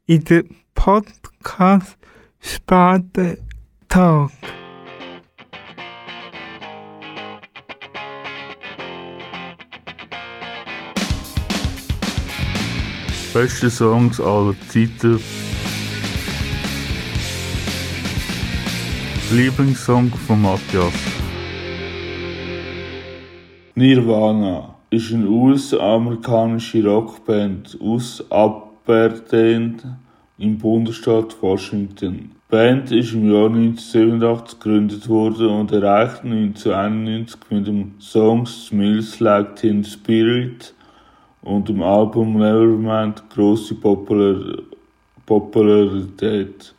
in 0.06 0.24
der 0.24 0.46
Podcast-Sparte 0.76 3.39
Tag. 3.89 4.30
Beste 13.34 13.70
Songs 13.72 14.22
aller 14.22 14.54
Zeiten. 14.70 15.20
Lieblingssong 19.32 20.12
von 20.28 20.41
Matthias. 20.41 20.93
Nirvana 23.76 24.76
ist 24.89 25.13
eine 25.13 25.28
US-amerikanische 25.28 26.86
Rockband 26.86 27.78
aus 27.82 28.23
Aberdeen 28.32 29.82
im 30.38 30.58
Bundesstaat 30.58 31.36
Washington. 31.41 32.32
Die 32.32 32.56
Band 32.56 32.91
ist 32.93 33.13
im 33.13 33.30
Jahr 33.30 33.47
1987 33.47 34.60
gegründet 34.60 35.10
worden 35.10 35.47
und 35.47 35.73
erreichte 35.73 36.28
1991 36.28 37.39
mit 37.50 37.67
dem 37.67 37.95
Song 38.00 38.45
Smells 38.45 39.19
Like 39.19 39.58
Teen 39.58 39.84
Spirit 39.84 40.73
und 41.41 41.67
dem 41.67 41.84
Album 41.84 42.38
Nevermind 42.38 43.23
grosse 43.30 43.76
Popular 43.76 44.60
Popularität. 45.26 46.73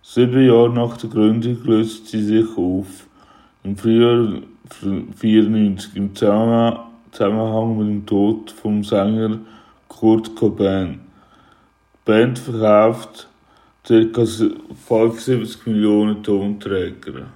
Sieben 0.00 0.46
Jahre 0.46 0.70
nach 0.70 0.96
der 0.96 1.10
Gründung 1.10 1.62
löste 1.64 2.06
sie 2.06 2.22
sich 2.22 2.56
auf. 2.56 3.06
Im 3.62 3.76
Frühjahr 3.76 4.40
1994 4.80 5.96
im 5.96 6.14
Zusammenhang 6.14 6.93
Zusammenhang 7.14 7.78
mit 7.78 7.86
dem 7.86 8.06
Tod 8.06 8.50
vom 8.50 8.82
Sänger 8.82 9.38
Kurt 9.86 10.34
Cobain. 10.34 10.94
Die 10.94 12.10
Band 12.10 12.40
verkauft 12.40 13.28
ca. 13.86 14.26
75 14.26 15.66
Millionen 15.66 16.24
Tonträger. 16.24 17.26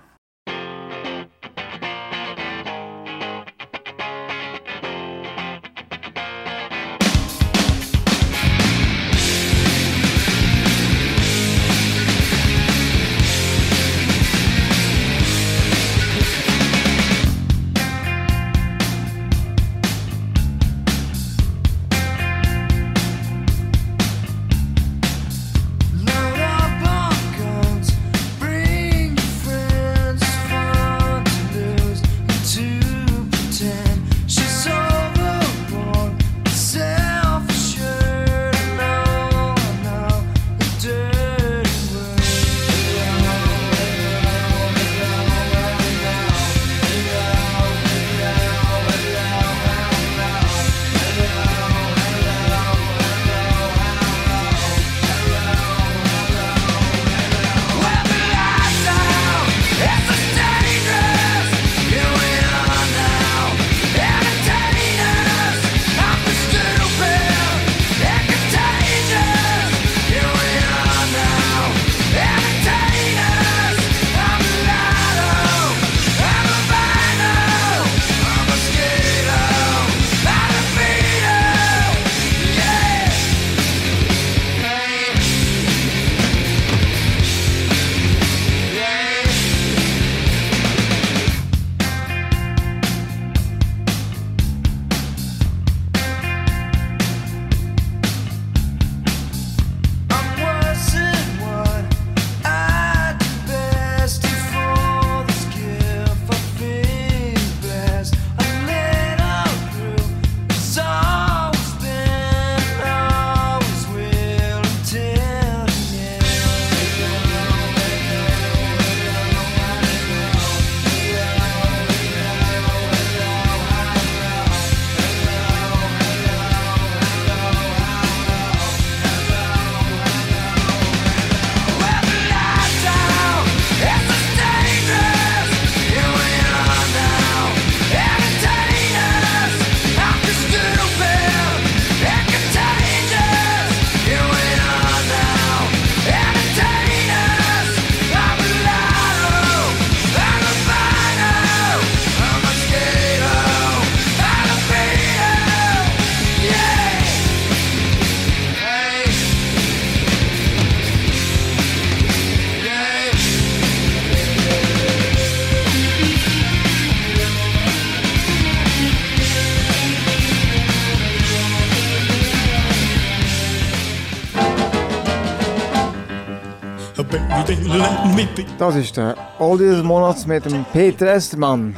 Das 178.59 178.75
ist 178.75 178.97
der 178.97 179.17
Oldie 179.39 179.67
des 179.67 179.85
Monats 179.85 180.27
mit 180.27 180.45
dem 180.45 180.65
Peter 180.73 181.07
Estermann. 181.07 181.77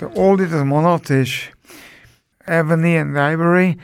Der 0.00 0.16
Oldie 0.16 0.46
des 0.46 0.62
Monats 0.62 1.10
ist 1.10 1.50
Ebony 2.46 2.96
and 2.96 3.16
Ivory 3.16 3.76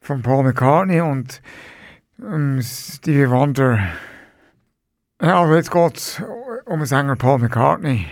von 0.00 0.22
Paul 0.22 0.44
McCartney 0.44 1.02
und 1.02 1.42
ähm, 2.22 2.58
Stevie 2.62 3.28
Wonder. 3.28 3.80
Ja, 5.20 5.42
also 5.42 5.54
jetzt 5.54 5.70
geht 5.70 5.96
es 5.98 6.22
um 6.64 6.78
den 6.78 6.86
Sänger 6.86 7.16
Paul 7.16 7.38
McCartney. 7.38 8.06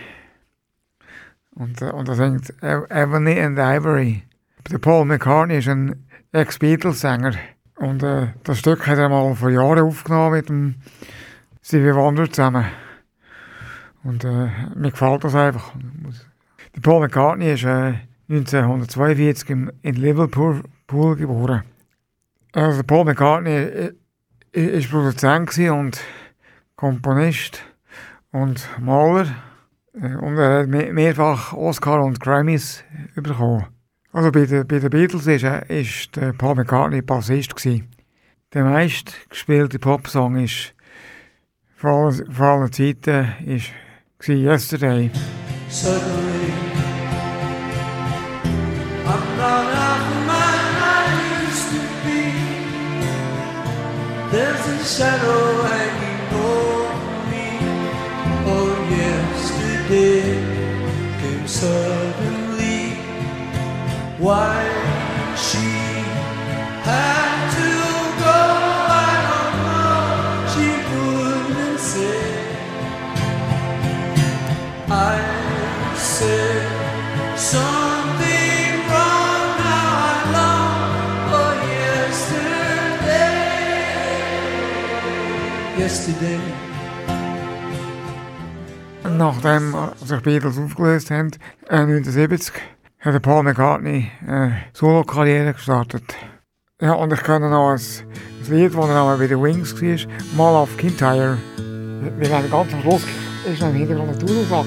Und, 1.55 1.81
äh, 1.81 1.93
und 1.93 2.11
er 2.11 2.15
singt 2.15 2.53
Ebony 2.61 3.41
and 3.41 3.59
Ivory. 3.59 4.23
Der 4.71 4.77
Paul 4.77 5.07
McCartney 5.07 5.57
ist 5.57 5.69
ein 5.69 6.07
Ex-Beatles-Sänger. 6.33 7.33
Und 7.77 8.03
äh, 8.03 8.35
das 8.45 8.59
Stück 8.59 8.87
hat 8.87 8.99
er 8.99 9.09
mal 9.09 9.35
vor 9.35 9.49
Jahren 9.49 9.79
aufgenommen 9.79 10.33
mit 10.33 10.49
dem 10.51 10.75
Stevie 11.63 11.95
Wonder 11.95 12.29
zusammen. 12.31 12.65
Und 14.05 14.25
äh, 14.25 14.49
mir 14.75 14.91
gefällt 14.91 15.25
das 15.25 15.35
einfach. 15.35 15.73
Der 16.75 16.81
Paul 16.81 17.01
McCartney 17.01 17.53
ist 17.53 17.65
äh, 17.65 17.95
1942 18.29 19.51
im, 19.51 19.71
in 19.83 19.95
Liverpool 19.95 20.63
Pool 20.87 21.17
geboren. 21.17 21.63
Also 22.53 22.83
Paul 22.83 23.05
McCartney 23.05 23.51
äh, 23.51 23.93
äh, 24.53 24.79
ist 24.79 24.91
Produzent 24.91 25.57
und 25.71 26.01
Komponist 26.77 27.63
und 28.33 28.69
Maler. 28.81 29.27
Äh, 29.95 30.17
Und 30.17 30.37
er 30.39 30.61
hat 30.61 30.69
me- 30.69 30.93
mehrfach 30.93 31.53
Oscar 31.53 32.03
und 32.03 32.19
Grammys 32.21 32.83
bekommen. 33.15 33.67
Also 34.13 34.33
bei 34.33 34.45
den, 34.47 34.67
bei 34.67 34.81
Beatles 34.81 35.27
ist, 35.27 35.45
äh, 35.45 35.81
ist 35.81 36.17
der 36.17 36.33
Paul 36.33 36.57
McCartney 36.57 37.03
Bassist 37.03 37.55
gewesen. 37.55 37.89
Der 38.53 38.65
meist 38.65 39.15
gespielte 39.31 39.79
Popsong 39.79 40.37
ist 40.37 40.75
vor 41.83 42.47
allen 42.47 42.73
Zeiten 42.73 43.35
gewesen 44.19 44.45
Yesterday. 44.45 45.11
Suddenly, 45.69 46.53
I'm 49.05 49.37
not 49.37 49.67
I 50.79 51.07
used 51.43 51.69
to 51.75 51.81
be. 52.05 52.23
There's 54.31 54.65
a 54.69 54.79
shadow 54.85 55.43
hanging 55.65 56.23
over 56.35 56.93
me. 57.31 57.49
Oh, 58.47 58.71
yesterday 58.89 60.39
came 61.21 61.47
suddenly. 61.49 62.95
Why 64.19 64.63
she 65.35 65.67
had 66.85 67.51
to 67.57 67.71
go, 68.23 68.72
Nachdem 89.19 89.75
sich 90.05 90.19
die 90.19 90.25
Beatles 90.25 90.59
aufgelöst 90.59 91.11
haben, 91.11 91.31
äh, 91.69 91.77
1970, 91.77 92.55
hat 93.01 93.23
Paul 93.23 93.43
McCartney 93.43 94.11
eine 94.27 94.57
Solo-Karriere 94.73 95.53
gestartet. 95.53 96.05
Ja, 96.81 96.95
und 96.95 97.13
ich 97.13 97.23
kenne 97.23 97.51
noch 97.51 97.71
ein, 97.71 97.79
ein 97.79 98.53
Lied, 98.53 98.75
das 98.75 98.89
er 98.89 99.17
bei 99.17 99.27
den 99.27 99.43
Wings 99.43 99.81
war, 99.81 100.13
Mal 100.37 100.57
auf 100.57 100.77
Kintyre. 100.77 101.39
Wir 101.57 102.31
werden 102.31 102.51
ganz 102.51 102.73
am 102.73 102.81
Schluss, 102.81 103.05
ist 103.45 103.61
noch 103.61 103.69
im 103.69 103.75
Hintergrund 103.75 104.11
ein 104.11 104.19
Dudelsack. 104.19 104.67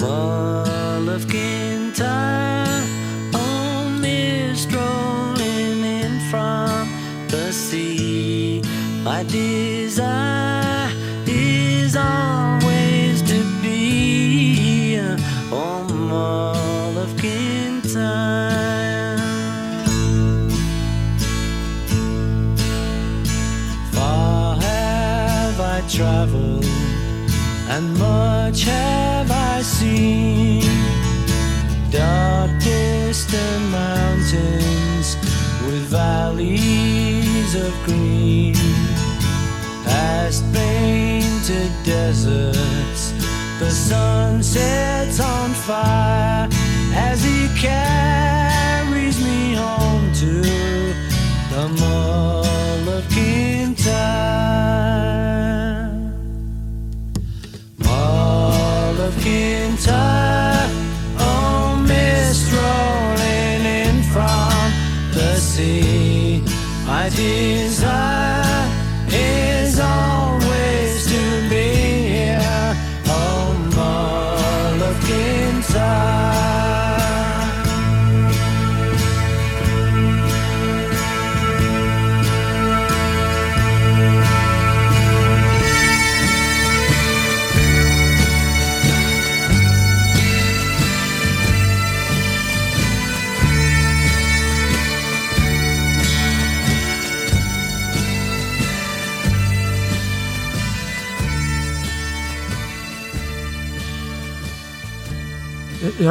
Mall 0.00 1.08
of 1.16 1.26
Kintyre, 1.28 1.79
oh, 2.02 3.98
mist 4.00 4.72
rolling 4.72 5.84
in 5.84 6.20
from 6.30 6.88
the 7.28 7.52
sea. 7.52 8.62
My 9.02 9.22
desire 9.24 10.90
is 11.26 11.96
always 11.96 13.22
to 13.22 13.42
be 13.62 14.98
on 15.52 16.08
Mall 16.08 16.98
of 16.98 17.16
Kintyre. 17.16 17.98
Far 23.92 24.56
have 24.56 25.60
I 25.60 25.82
traveled 25.88 26.64
and 27.68 27.98
much 27.98 28.64
have 28.64 29.09
green, 37.84 38.54
past 39.84 40.44
painted 40.52 41.70
deserts. 41.84 43.12
The 43.58 43.70
sun 43.70 44.42
sets 44.42 45.20
on 45.20 45.50
fire 45.50 46.48
as 46.94 47.22
he 47.22 47.48
carries 47.58 49.22
me 49.22 49.54
home 49.54 50.12
to 50.14 50.49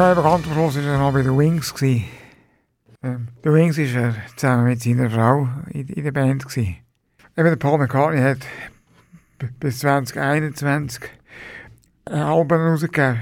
Ja, 0.00 0.12
eben 0.12 0.22
ganz 0.22 0.46
am 0.46 0.54
Schluss 0.54 0.76
war 0.76 0.82
er 0.82 0.98
noch 0.98 1.12
bei 1.12 1.20
den 1.20 1.36
Wings. 1.36 1.74
gewesen. 1.74 2.06
Ähm, 3.02 3.28
die 3.44 3.52
Wings 3.52 3.76
war 3.76 4.00
er 4.00 4.14
zusammen 4.34 4.64
mit 4.64 4.80
seiner 4.80 5.10
Frau 5.10 5.46
in, 5.68 5.88
in 5.88 6.04
der 6.04 6.10
Band. 6.10 6.46
Eben 6.56 6.78
der 7.36 7.56
Paul 7.56 7.76
McCartney 7.76 8.22
hat 8.22 8.38
bis 9.60 9.80
2021 9.80 11.04
ein 12.06 12.14
Album 12.14 12.62
rausgegeben. 12.62 13.20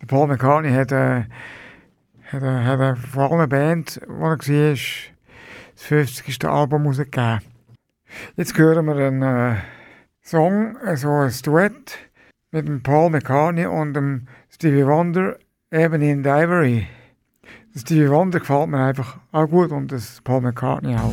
Der 0.00 0.06
Paul 0.06 0.28
McCartney 0.28 0.72
hat, 0.72 0.90
äh, 0.90 1.24
hat, 2.32 2.42
äh, 2.42 2.64
hat 2.64 2.80
äh, 2.80 2.96
vor 2.96 3.24
allem 3.24 3.40
eine 3.40 3.48
Band, 3.48 4.00
wo 4.08 4.24
er 4.24 4.38
war, 4.38 4.70
das 4.70 5.82
50. 5.82 6.46
Album 6.46 6.86
rausgegeben. 6.86 7.42
Jetzt 8.36 8.56
hören 8.56 8.86
wir 8.86 8.96
einen 8.96 9.20
äh, 9.20 9.56
Song, 10.22 10.78
also 10.78 11.10
ein 11.10 11.34
Duett 11.42 11.98
mit 12.52 12.66
dem 12.66 12.82
Paul 12.82 13.10
McCartney 13.10 13.66
und 13.66 13.92
dem 13.92 14.28
Stevie 14.48 14.86
Wonder, 14.86 15.36
Ebony 15.72 16.10
and 16.10 16.26
Ivory. 16.26 16.86
Das 17.72 17.82
Stevie 17.82 18.08
Wonder 18.08 18.38
gefällt 18.38 18.68
mir 18.68 18.78
einfach 18.78 19.18
auch 19.32 19.48
gut 19.48 19.72
und 19.72 19.90
das 19.90 20.20
Paul 20.22 20.42
McCartney 20.42 20.94
auch. 20.94 21.12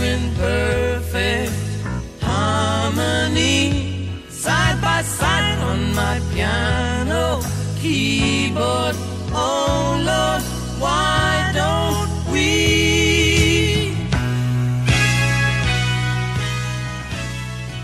In 0.00 0.34
side 5.04 5.62
on 5.62 5.94
my 5.94 6.20
piano 6.34 7.40
keyboard. 7.80 9.17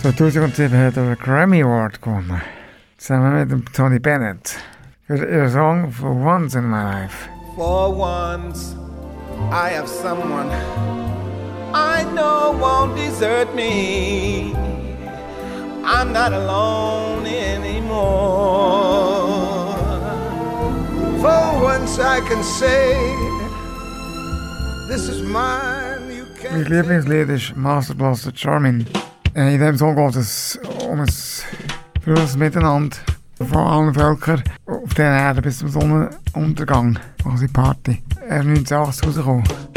2007 0.05 0.77
hat 0.77 0.99
er 0.99 1.05
einen 1.05 1.17
Grammy 1.17 1.63
Award. 1.63 1.99
Zusammen 2.99 3.39
mit 3.39 3.51
dem 3.51 3.65
Tony 3.73 3.99
Bennett. 3.99 4.55
Ihren 5.09 5.49
Song 5.49 5.91
For 5.91 6.11
Once 6.11 6.55
in 6.55 6.69
My 6.69 6.83
Life. 6.83 7.27
For 7.57 7.91
once, 7.91 8.77
I 9.51 9.71
have 9.71 9.89
someone 9.89 10.51
I 11.73 12.05
know 12.13 12.53
won't 12.61 12.95
desert 12.97 13.55
me. 13.55 14.53
I'm 15.87 16.13
not 16.13 16.35
alone 16.35 17.25
anymore. 17.27 18.45
For 21.23 21.63
once, 21.63 21.99
I 21.99 22.21
can 22.29 22.43
say, 22.43 22.95
This 24.87 25.09
is 25.09 25.23
mine. 25.23 26.13
You 26.13 26.27
Mein 26.51 26.67
Lieblingslied 26.67 27.31
ist 27.31 27.57
Master 27.57 27.95
Blaster 27.95 28.33
Charmin. 28.35 28.87
Äh, 28.93 29.14
In 29.35 29.59
dem 29.59 29.77
Song 29.77 29.97
geht 29.97 30.15
es 30.15 30.61
um 30.89 31.01
ein 31.01 31.09
frühes 32.01 32.37
Miteinander 32.37 32.97
von 33.37 33.67
allen 33.67 33.93
Völkern 33.93 34.45
auf 34.65 34.95
der 34.95 35.07
Erde 35.07 35.43
bis 35.43 35.59
zum 35.59 35.69
Sonnenuntergang. 35.69 37.01
Quasi 37.21 37.49
Party. 37.49 38.01
Er 38.29 38.43
ist 38.43 38.47
1980 38.47 39.07
rausgekommen. 39.07 39.74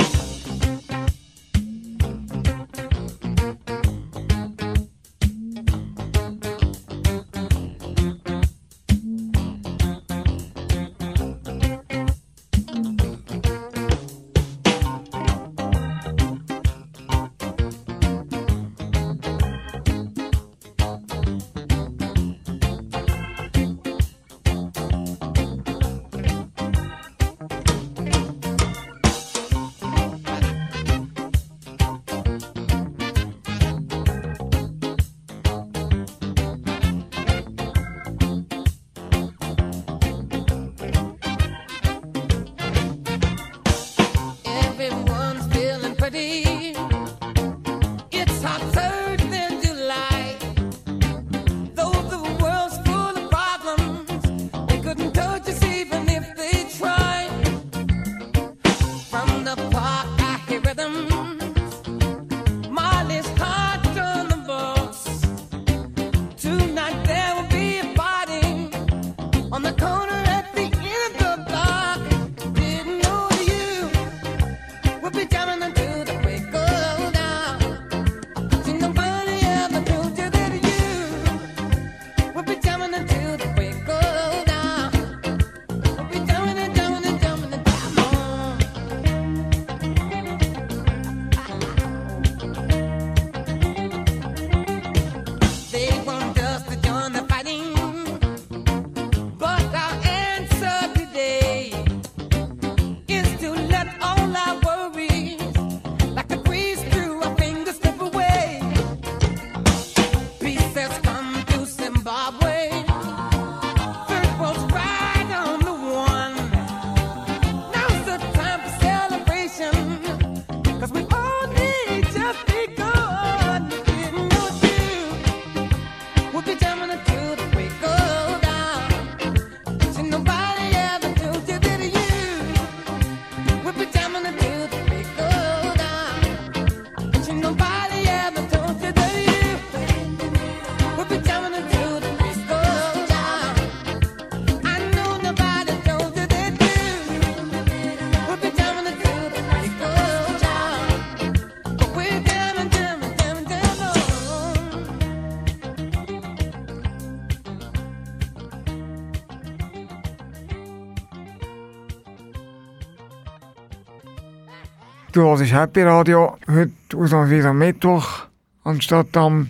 Du 165.17 165.23
hörst 165.23 165.51
Happy 165.51 165.81
Radio, 165.81 166.37
heute 166.47 166.71
ausnahmsweise 166.95 167.49
am 167.49 167.57
Mittwoch, 167.57 168.27
anstatt 168.63 169.17
am 169.17 169.49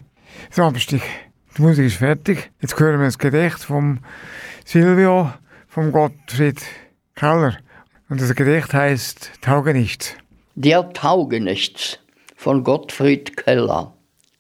Samstag. 0.49 1.01
Die 1.57 1.61
Musik 1.61 1.87
ist 1.87 1.97
fertig. 1.97 2.51
Jetzt 2.61 2.79
hören 2.79 2.99
wir 2.99 3.07
das 3.07 3.17
Gedicht 3.17 3.59
vom 3.59 3.99
Silvio, 4.63 5.29
vom 5.67 5.91
Gottfried 5.91 6.61
Keller. 7.15 7.57
Und 8.07 8.21
das 8.21 8.33
Gedicht 8.33 8.73
heißt 8.73 9.31
Taugenichts. 9.41 10.15
Der 10.55 10.93
Taugenichts 10.93 11.99
von 12.37 12.63
Gottfried 12.63 13.35
Keller. 13.35 13.93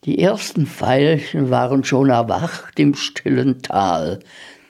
Die 0.05 0.19
ersten 0.19 0.65
Veilchen 0.65 1.49
waren 1.49 1.83
schon 1.83 2.09
erwacht 2.09 2.79
im 2.79 2.95
stillen 2.95 3.61
Tal. 3.61 4.19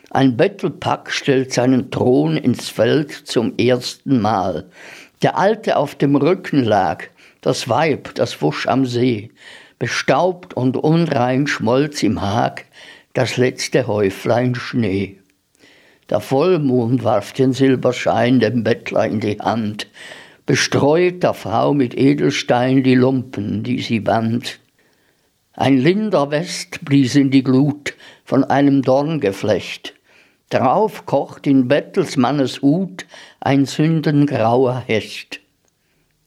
Ein 0.09 0.35
Bettelpack 0.35 1.11
stellt 1.11 1.53
seinen 1.53 1.91
Thron 1.91 2.35
ins 2.35 2.69
Feld 2.69 3.11
zum 3.11 3.55
ersten 3.59 4.21
Mal. 4.21 4.67
Der 5.23 5.37
Alte 5.37 5.77
auf 5.77 5.95
dem 5.95 6.15
Rücken 6.15 6.63
lag, 6.63 7.05
das 7.41 7.67
Weib, 7.67 8.13
das 8.15 8.39
wusch 8.41 8.67
am 8.67 8.85
See. 8.85 9.31
Bestaubt 9.79 10.53
und 10.53 10.77
unrein 10.77 11.47
schmolz 11.47 12.03
im 12.03 12.21
Hag 12.21 12.65
das 13.13 13.37
letzte 13.37 13.87
Häuflein 13.87 14.53
Schnee. 14.53 15.17
Der 16.09 16.19
Vollmond 16.19 17.03
warf 17.03 17.33
den 17.33 17.51
Silberschein 17.51 18.39
dem 18.39 18.63
Bettler 18.63 19.07
in 19.07 19.19
die 19.19 19.39
Hand, 19.39 19.87
bestreut 20.45 21.23
der 21.23 21.33
Frau 21.33 21.73
mit 21.73 21.97
Edelstein 21.97 22.83
die 22.83 22.95
Lumpen, 22.95 23.63
die 23.63 23.81
sie 23.81 23.99
band. 23.99 24.59
Ein 25.53 25.79
linder 25.79 26.29
West 26.29 26.85
blies 26.85 27.15
in 27.15 27.31
die 27.31 27.43
Glut 27.43 27.95
von 28.23 28.43
einem 28.43 28.83
Dorngeflecht. 28.83 29.96
Drauf 30.49 31.05
kocht 31.05 31.45
in 31.45 31.67
Bettelsmannes 31.67 32.61
Hut 32.61 33.05
ein 33.41 33.65
sündengrauer 33.65 34.81
Hecht. 34.85 35.41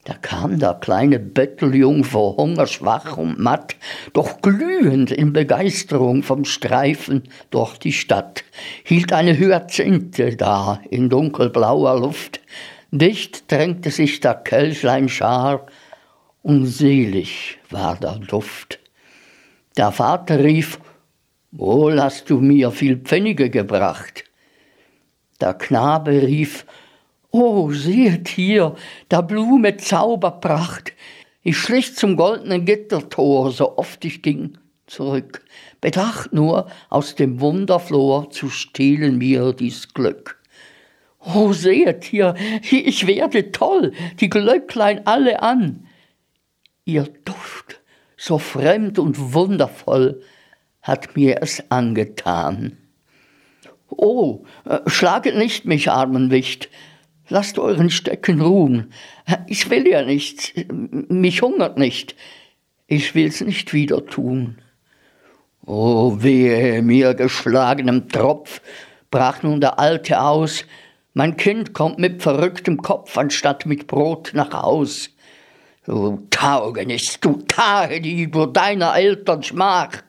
Da 0.05 0.13
kam 0.13 0.59
der 0.59 0.75
kleine 0.75 1.19
Betteljungfer 1.19 2.37
hungerschwach 2.37 3.17
und 3.17 3.39
matt, 3.39 3.77
doch 4.13 4.43
glühend 4.43 5.11
in 5.11 5.33
Begeisterung 5.33 6.23
vom 6.23 6.45
Streifen 6.45 7.25
durch 7.51 7.79
die 7.79 7.93
Stadt, 7.93 8.45
hielt 8.85 9.13
eine 9.15 9.39
Hyazinthe 9.39 10.37
da 10.37 10.81
in 10.91 11.09
dunkelblauer 11.09 12.01
Luft, 12.01 12.41
dicht 12.91 13.51
drängte 13.51 13.91
sich 13.91 14.21
der 14.21 14.35
Kelchlein 14.35 15.09
Schar, 15.09 15.67
und 16.43 16.67
selig 16.67 17.59
war 17.71 17.97
der 17.97 18.17
Duft. 18.17 18.81
Der 19.77 19.93
Vater 19.93 20.43
rief, 20.43 20.79
Wohl 21.53 22.01
hast 22.01 22.31
du 22.31 22.41
mir 22.41 22.71
viel 22.71 22.97
Pfennige 22.99 23.51
gebracht. 23.51 24.25
Der 25.41 25.55
Knabe 25.55 26.23
rief, 26.23 26.65
Oh, 27.33 27.71
seht 27.73 28.29
hier, 28.29 28.77
der 29.11 29.23
Blume 29.23 29.77
Zauberpracht. 29.77 30.93
Ich 31.43 31.57
schlich 31.59 31.97
zum 31.97 32.17
goldenen 32.17 32.65
Gittertor, 32.65 33.51
so 33.51 33.79
oft 33.79 34.05
ich 34.05 34.23
ging, 34.23 34.59
zurück. 34.87 35.45
Bedacht 35.81 36.33
nur, 36.33 36.69
aus 36.89 37.15
dem 37.15 37.41
Wunderflor 37.41 38.31
zu 38.31 38.49
stehlen 38.49 39.19
mir 39.19 39.53
dies 39.53 39.93
Glück. 39.95 40.41
Oh, 41.35 41.53
seht 41.53 42.05
hier, 42.05 42.35
ich 42.63 43.07
werde 43.07 43.53
toll, 43.53 43.93
die 44.21 44.31
Glöcklein 44.31 45.07
alle 45.07 45.43
an. 45.43 45.87
Ihr 46.85 47.09
Duft, 47.25 47.81
so 48.17 48.39
fremd 48.39 48.99
und 48.99 49.35
wundervoll, 49.35 50.23
hat 50.83 51.17
mir 51.17 51.43
es 51.43 51.63
angetan. 51.71 52.77
Oh, 53.89 54.45
äh, 54.65 54.79
schlaget 54.87 55.37
nicht 55.37 55.65
mich, 55.65 55.91
armen 55.91 56.31
Wicht, 56.31 56.69
lasst 57.29 57.59
euren 57.59 57.91
Stecken 57.91 58.41
ruhen. 58.41 58.93
Ich 59.47 59.69
will 59.71 59.87
ja 59.87 60.03
nichts, 60.03 60.53
mich 60.69 61.43
hungert 61.43 61.79
nicht, 61.79 62.15
ich 62.87 63.15
will's 63.15 63.41
nicht 63.41 63.73
wieder 63.73 64.05
tun. 64.07 64.59
Oh, 65.67 66.17
wehe 66.21 66.83
mir 66.83 67.15
geschlagenem 67.15 68.09
Tropf, 68.09 68.61
brach 69.11 69.43
nun 69.43 69.61
der 69.61 69.79
Alte 69.79 70.21
aus, 70.21 70.65
mein 71.13 71.37
Kind 71.37 71.75
kommt 71.75 71.99
mit 71.99 72.23
verrücktem 72.23 72.81
Kopf 72.81 73.19
anstatt 73.19 73.67
mit 73.67 73.87
Brot 73.87 74.31
nach 74.35 74.53
Haus. 74.53 75.11
Du 75.85 76.27
Taugenichts, 76.31 77.19
du 77.21 77.43
Tagedieb, 77.49 78.33
du 78.33 78.47
deiner 78.47 78.95
Eltern 78.95 79.43
Schmach! 79.43 80.03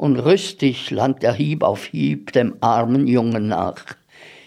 Und 0.00 0.16
rüstig 0.16 0.90
langt 0.90 1.22
der 1.22 1.34
Hieb 1.34 1.62
auf 1.62 1.84
Hieb 1.84 2.32
dem 2.32 2.54
armen 2.62 3.06
Jungen 3.06 3.48
nach. 3.48 3.84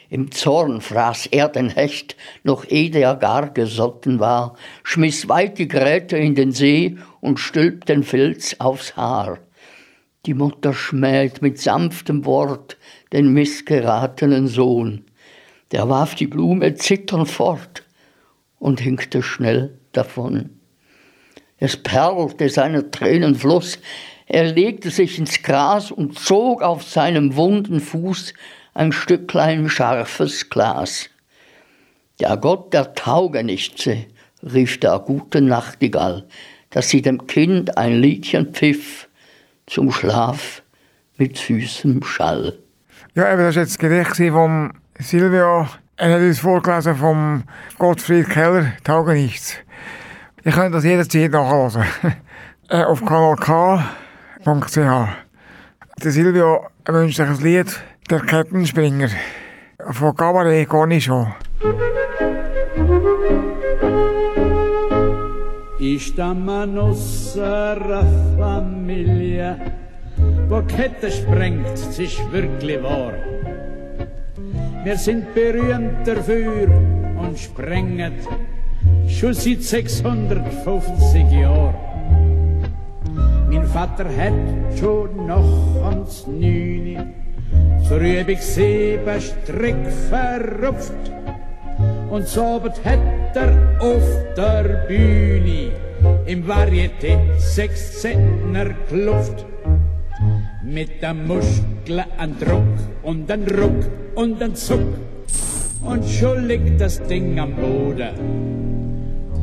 Im 0.10 0.32
Zorn 0.32 0.82
fraß 0.82 1.28
er 1.28 1.48
den 1.48 1.70
Hecht, 1.70 2.16
noch 2.42 2.68
ehe 2.68 2.90
der 2.90 3.14
gar 3.14 3.54
gesotten 3.54 4.20
war, 4.20 4.56
schmiss 4.82 5.30
weit 5.30 5.60
die 5.60 5.68
Gräte 5.68 6.18
in 6.18 6.34
den 6.34 6.54
See 6.54 6.98
und 7.22 7.40
stülpt 7.40 7.90
den 7.90 8.02
Filz 8.02 8.56
aufs 8.58 8.98
Haar. 8.98 9.38
Die 10.26 10.34
Mutter 10.34 10.74
schmäht 10.74 11.44
mit 11.44 11.62
sanftem 11.62 12.26
Wort 12.26 12.78
den 13.12 13.32
missgeratenen 13.32 14.48
Sohn. 14.48 15.06
Der 15.72 15.88
warf 15.88 16.16
die 16.16 16.26
Blume 16.26 16.74
zitternd 16.74 17.30
fort 17.30 17.84
und 18.58 18.82
hinkte 18.82 19.22
schnell 19.22 19.78
davon. 19.92 20.50
Es 21.60 21.78
perlte 21.78 22.50
seiner 22.50 22.90
Tränen 22.90 23.36
Fluss, 23.36 23.78
er 24.28 24.46
legte 24.46 24.90
sich 24.90 25.18
ins 25.20 25.42
Gras 25.42 25.92
und 25.92 26.18
zog 26.18 26.62
auf 26.62 26.84
seinem 26.84 27.36
wunden 27.36 27.80
Fuß 27.80 28.34
ein 28.74 28.92
Stücklein 28.92 29.70
scharfes 29.70 30.50
Glas. 30.50 31.10
Der 32.20 32.38
Gott 32.38 32.74
der 32.74 32.94
Taugenichtse, 32.94 34.06
rief 34.42 34.80
der 34.80 35.00
gute 35.00 35.42
Nachtigall, 35.42 36.26
dass 36.70 36.90
sie 36.90 37.02
dem 37.02 37.28
Kind 37.28 37.78
ein 37.78 38.02
Liedchen 38.02 38.54
pfiff 38.54 39.08
zum 39.66 39.92
Schlaf 39.92 40.64
mit 41.18 41.38
süßem 41.38 42.04
Schall. 42.04 42.58
Ja, 43.16 43.32
eben, 43.32 43.44
das 43.44 43.56
war 43.56 43.62
jetzt 43.64 43.74
das 43.74 43.78
Gedicht 43.78 44.32
vom 44.32 44.72
Silvio. 45.00 45.68
Er 45.96 46.14
hat 46.16 46.22
uns 46.22 46.40
vorgelesen 46.40 46.96
vom 46.96 47.44
Gottfried 47.78 48.30
Keller, 48.30 48.74
Taugenichts. 48.84 49.58
Ihr 50.44 50.52
könnt 50.52 50.74
das 50.74 50.84
jederzeit 50.84 51.32
nachhören. 51.32 51.86
äh, 52.70 52.84
auf 52.84 53.06
kanalk.ch. 54.44 55.08
Der 56.04 56.12
Silvio 56.12 56.68
wünscht 56.86 57.18
sich 57.18 57.28
ein 57.28 57.42
Lied, 57.42 57.80
Der 58.10 58.20
Kettenspringer, 58.20 59.10
von 59.92 60.16
Cabaret 60.16 60.68
Cornichon. 60.68 61.34
Ista 65.80 66.34
ma 66.34 66.66
nostra 66.66 68.04
famiglia, 68.38 69.58
wo 70.50 70.62
Kette 70.62 71.12
sprengt, 71.12 71.78
sich 71.78 72.20
wirklich 72.32 72.84
wahr. 72.84 73.14
Wir 74.84 74.98
sind 74.98 75.34
berühmt 75.34 76.06
dafür 76.06 76.68
und 77.18 77.40
sprengen 77.40 78.14
schon 79.08 79.34
seit 79.34 79.64
650 79.64 81.32
Jahren. 81.32 81.93
Mein 83.50 83.66
Vater 83.66 84.06
hat 84.06 84.34
schon 84.80 85.28
noch 85.28 85.84
ans 85.86 86.26
Neuni 86.28 86.98
zur 87.88 88.00
Übung 88.00 88.38
sieben 88.40 89.22
Strick 89.22 89.88
verrupft 90.10 91.12
und 92.10 92.28
so 92.28 92.62
hat 92.86 93.36
er 93.36 93.80
auf 93.80 94.04
der 94.38 94.86
Bühne 94.88 95.72
im 96.26 96.44
Varieté 96.48 97.18
sechs 97.38 98.02
Zentner 98.02 98.70
klufft. 98.88 99.46
Mit 100.64 101.02
der 101.02 101.14
Muskel 101.14 102.04
an 102.18 102.36
Druck 102.40 102.78
und 103.04 103.30
an 103.32 103.46
Ruck 103.48 103.90
und 104.16 104.42
an 104.42 104.56
Zuck. 104.56 104.94
Und 105.84 106.06
schon 106.06 106.48
liegt 106.48 106.80
das 106.80 107.02
Ding 107.04 107.40
am 107.40 107.56
Boden. 107.56 108.83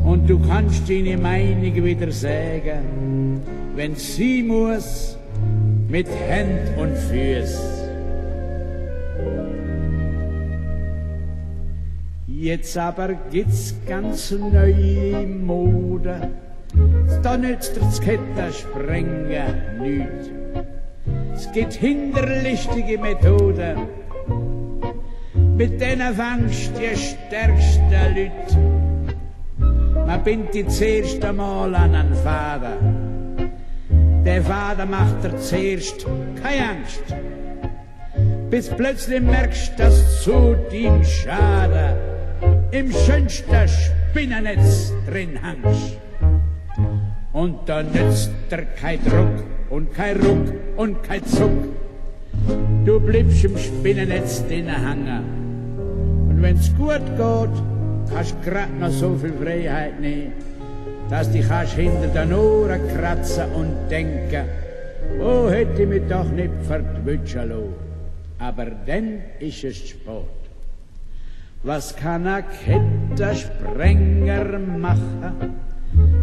Und 0.04 0.28
du 0.28 0.38
kannst 0.38 0.88
deine 0.88 1.16
Meinung 1.16 1.84
wieder 1.84 2.10
sagen, 2.10 3.40
wenn 3.74 3.94
sie 3.94 4.42
muss, 4.42 5.16
mit 5.88 6.06
Hand 6.08 6.78
und 6.78 6.96
Füß. 6.96 7.80
Jetzt 12.26 12.76
aber 12.78 13.14
gibt's 13.30 13.74
ganz 13.86 14.30
neue 14.30 15.26
Mode. 15.26 16.30
Da 17.22 17.36
nützt 17.36 17.76
das 17.76 18.00
Kettensprengen 18.00 19.82
nüt. 19.82 20.32
Es 21.34 21.52
gibt 21.52 21.74
hinterlistige 21.74 22.98
Methoden. 22.98 23.88
Mit 25.56 25.80
denen 25.80 26.14
fangst 26.14 26.72
die 26.78 26.96
stärksten 26.96 27.90
Leute. 27.90 28.79
Man 30.10 30.24
bindet 30.24 30.54
die 30.54 30.64
das 30.64 30.80
erste 30.80 31.32
Mal 31.32 31.72
an 31.72 31.94
einen 31.94 32.14
Vater. 32.16 32.76
Der 34.24 34.42
Vater 34.42 34.84
macht 34.84 35.22
dir 35.22 35.36
zuerst 35.38 36.04
keine 36.42 36.70
Angst. 36.70 37.04
Bis 38.50 38.68
plötzlich 38.70 39.20
merkst, 39.20 39.78
dass 39.78 40.24
zu 40.24 40.56
dem 40.72 41.04
Schade 41.04 41.96
im 42.72 42.90
schönsten 42.90 43.68
Spinnennetz 43.68 44.92
drin 45.08 45.38
hängst. 45.44 45.96
Und 47.32 47.68
da 47.68 47.80
nützt 47.84 48.32
dir 48.50 48.66
kein 48.80 48.98
Druck 49.04 49.44
und 49.70 49.94
kein 49.94 50.20
Ruck 50.20 50.52
und 50.76 51.04
kein 51.04 51.24
Zuck. 51.24 51.68
Du 52.84 52.98
bleibst 52.98 53.44
im 53.44 53.56
Spinnennetz 53.56 54.44
drinnen 54.44 54.74
hängen. 54.74 56.26
Und 56.28 56.42
wenn's 56.42 56.74
gut 56.76 57.06
geht, 57.16 57.79
hast 58.14 58.42
grad 58.42 58.72
noch 58.78 58.90
so 58.90 59.16
viel 59.16 59.32
Freiheit 59.32 60.00
nehmen, 60.00 60.32
dass 61.08 61.30
dich 61.30 61.48
kannst 61.48 61.74
hinter 61.74 62.08
den 62.08 62.32
Ohren 62.32 62.80
kratzen 62.88 63.50
und 63.52 63.88
denken, 63.90 64.44
oh, 65.20 65.48
hätte 65.50 65.82
ich 65.82 65.88
mich 65.88 66.02
doch 66.08 66.30
nicht 66.30 66.52
verwünschen 66.66 67.48
lassen. 67.48 67.74
Aber 68.38 68.66
dann 68.86 69.20
ist 69.38 69.64
es 69.64 69.88
spät. 69.88 70.40
Was 71.62 71.94
kann 71.94 72.26
ein 72.26 72.44
Kettensprenger 72.64 74.58
machen 74.58 75.56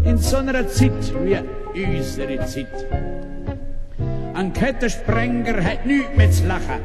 in 0.03 0.17
so 0.17 0.37
einer 0.37 0.67
Zeit 0.67 1.13
wie 1.23 1.37
unsere 1.85 2.43
Zeit? 2.45 2.87
Ein 4.33 4.51
Kettensprenger 4.53 5.63
hat 5.63 5.85
nichts 5.85 6.17
mehr 6.17 6.31
zu 6.31 6.47
lachen, 6.47 6.81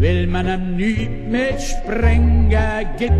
weil 0.00 0.26
man 0.26 0.76
nichts 0.76 1.08
mehr 1.28 1.58
zu 1.58 1.66
sprengen 1.70 2.48
gibt. 2.98 3.12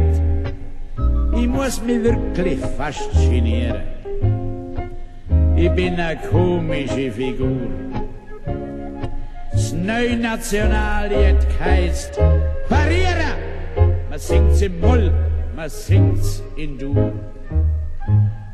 Ich 1.36 1.48
muss 1.48 1.82
mich 1.82 2.02
wirklich 2.02 2.60
fast 2.76 3.10
genieren. 3.12 3.82
Ich 5.56 5.70
bin 5.72 5.98
eine 5.98 6.18
komische 6.30 7.10
Figur. 7.10 7.68
Das 9.52 9.72
neue 9.72 10.16
Nationallied 10.16 11.36
heisst 11.60 12.18
Parieren! 12.68 13.36
Man 14.08 14.18
singt's 14.18 14.62
im 14.62 14.80
Moll, 14.80 15.12
man 15.56 15.68
singt's 15.68 16.42
in 16.56 16.78
Dur. 16.78 17.12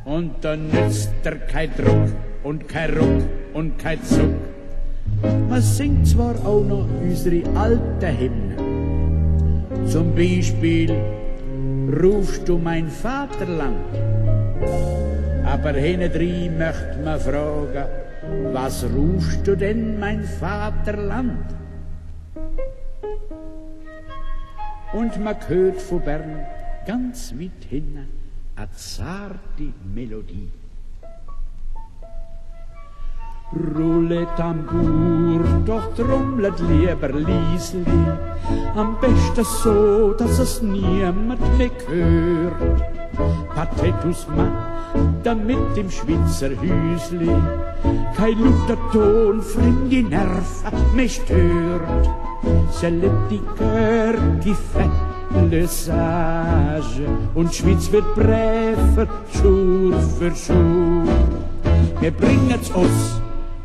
Und 0.05 0.43
dann 0.43 0.71
nützt 0.71 1.13
er 1.25 1.37
kein 1.37 1.71
Druck 1.77 2.09
und 2.43 2.69
kein 2.69 2.95
Ruck 2.95 3.23
und 3.53 3.79
kein 3.79 4.03
Zuck. 4.03 4.54
Man 5.49 5.63
singt 5.63 6.07
zwar 6.07 6.35
auch 6.47 6.65
noch 6.65 6.87
unsere 7.03 7.43
alten 7.57 8.19
Hymnen. 8.19 9.87
Zum 9.87 10.15
Beispiel 10.15 10.91
rufst 12.03 12.49
du 12.49 12.59
mein 12.59 12.89
Vaterland. 12.89 13.77
Aber 15.45 15.73
hintendrein 15.73 16.59
möcht 16.59 17.05
man 17.05 17.21
fragen, 17.21 17.87
was 18.53 18.85
rufst 18.85 19.47
du 19.47 19.57
denn 19.57 19.99
mein 20.01 20.25
Vaterland? 20.25 21.47
Und 24.93 25.23
man 25.23 25.37
hört 25.49 25.81
von 25.81 26.01
Bern 26.01 26.47
ganz 26.87 27.35
weit 27.39 27.65
hinten 27.69 28.09
eine 28.57 28.71
zarte 28.73 29.73
Melodie. 29.95 30.51
Rulle 33.53 34.27
Tambour, 34.37 35.45
doch 35.65 35.95
trommlet 35.95 36.59
lieber 36.61 37.09
Liesli, 37.09 37.85
am 38.75 38.97
besten 39.01 39.45
so, 39.45 40.13
dass 40.15 40.39
es 40.39 40.63
niemand 40.63 41.41
mehr 41.59 41.71
hört. 41.87 42.83
Pathetus 43.55 44.27
ma, 44.35 44.49
damit 45.23 45.77
im 45.77 45.91
Schweizer 45.91 46.51
Hüsli 46.51 47.31
kein 48.17 48.39
lauter 48.41 48.79
Ton 48.93 49.41
fremd 49.41 49.93
die 49.93 50.03
Nerven 50.03 50.97
mehr 50.97 51.09
stört. 51.09 52.09
Qui 54.41 54.55
fait 54.55 54.91
le 55.51 55.67
sage 55.67 57.07
und 57.35 57.51
die 57.51 57.57
Schweiz 57.57 57.91
wird 57.91 58.15
bräver, 58.15 59.07
Schur 59.33 59.95
für 60.19 60.35
Schur. 60.35 61.05
Wir 62.01 62.11
bringen's 62.11 62.71
uns, 62.71 63.21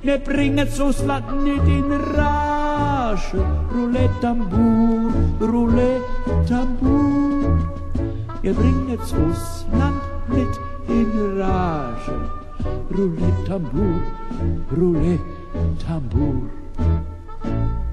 wir 0.09 0.17
bringen's 0.17 0.79
uns, 0.79 1.03
lass 1.05 1.21
nicht 1.43 1.67
in 1.67 1.91
Rage. 1.91 3.37
Roulette 3.71 4.19
Tambour, 4.21 5.13
Roulette 5.39 6.03
Tambour. 6.47 7.59
Wir 8.41 8.53
bringen's 8.53 9.13
uns, 9.13 9.65
Land 9.71 10.01
nicht 10.29 10.55
in 10.87 11.39
Rage. 11.39 12.11
Roulette 12.97 13.43
Tambour, 13.45 14.01
Roulette 14.75 15.21
Tambour. 15.85 16.49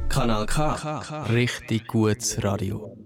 Kanal 0.09 0.47
K. 0.47 1.03
Richtig 1.31 1.87
gutes 1.87 2.43
Radio. 2.43 2.97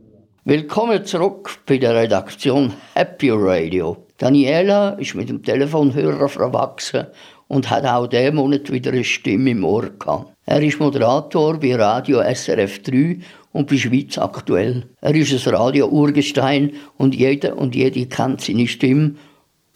Willkommen 0.45 1.05
zurück 1.05 1.59
bei 1.67 1.79
der 1.79 1.97
Redaktion 1.97 2.73
Happy 2.95 3.31
Radio. 3.31 4.07
Daniela 4.19 4.91
ist 5.01 5.17
mit 5.17 5.29
dem 5.29 5.43
Telefonhörer 5.43 6.29
verwachsen 6.29 7.07
und 7.51 7.69
hat 7.69 7.85
auch 7.85 8.07
diesen 8.07 8.37
Monat 8.37 8.71
wieder 8.71 8.93
eine 8.93 9.03
Stimme 9.03 9.51
im 9.51 9.65
Ohr 9.65 9.91
gehabt. 9.99 10.33
Er 10.47 10.63
ist 10.63 10.79
Moderator 10.79 11.59
bei 11.59 11.75
Radio 11.75 12.23
SRF 12.23 12.81
3 12.83 13.19
und 13.51 13.69
bei 13.69 13.77
Schweiz 13.77 14.19
aktuell. 14.19 14.85
Er 15.01 15.15
ist 15.17 15.47
ein 15.47 15.55
Radio-Urgestein 15.55 16.75
und 16.97 17.13
jeder 17.13 17.59
und 17.59 17.75
jede 17.75 18.07
kennt 18.07 18.41
seine 18.41 18.69
Stimme 18.69 19.17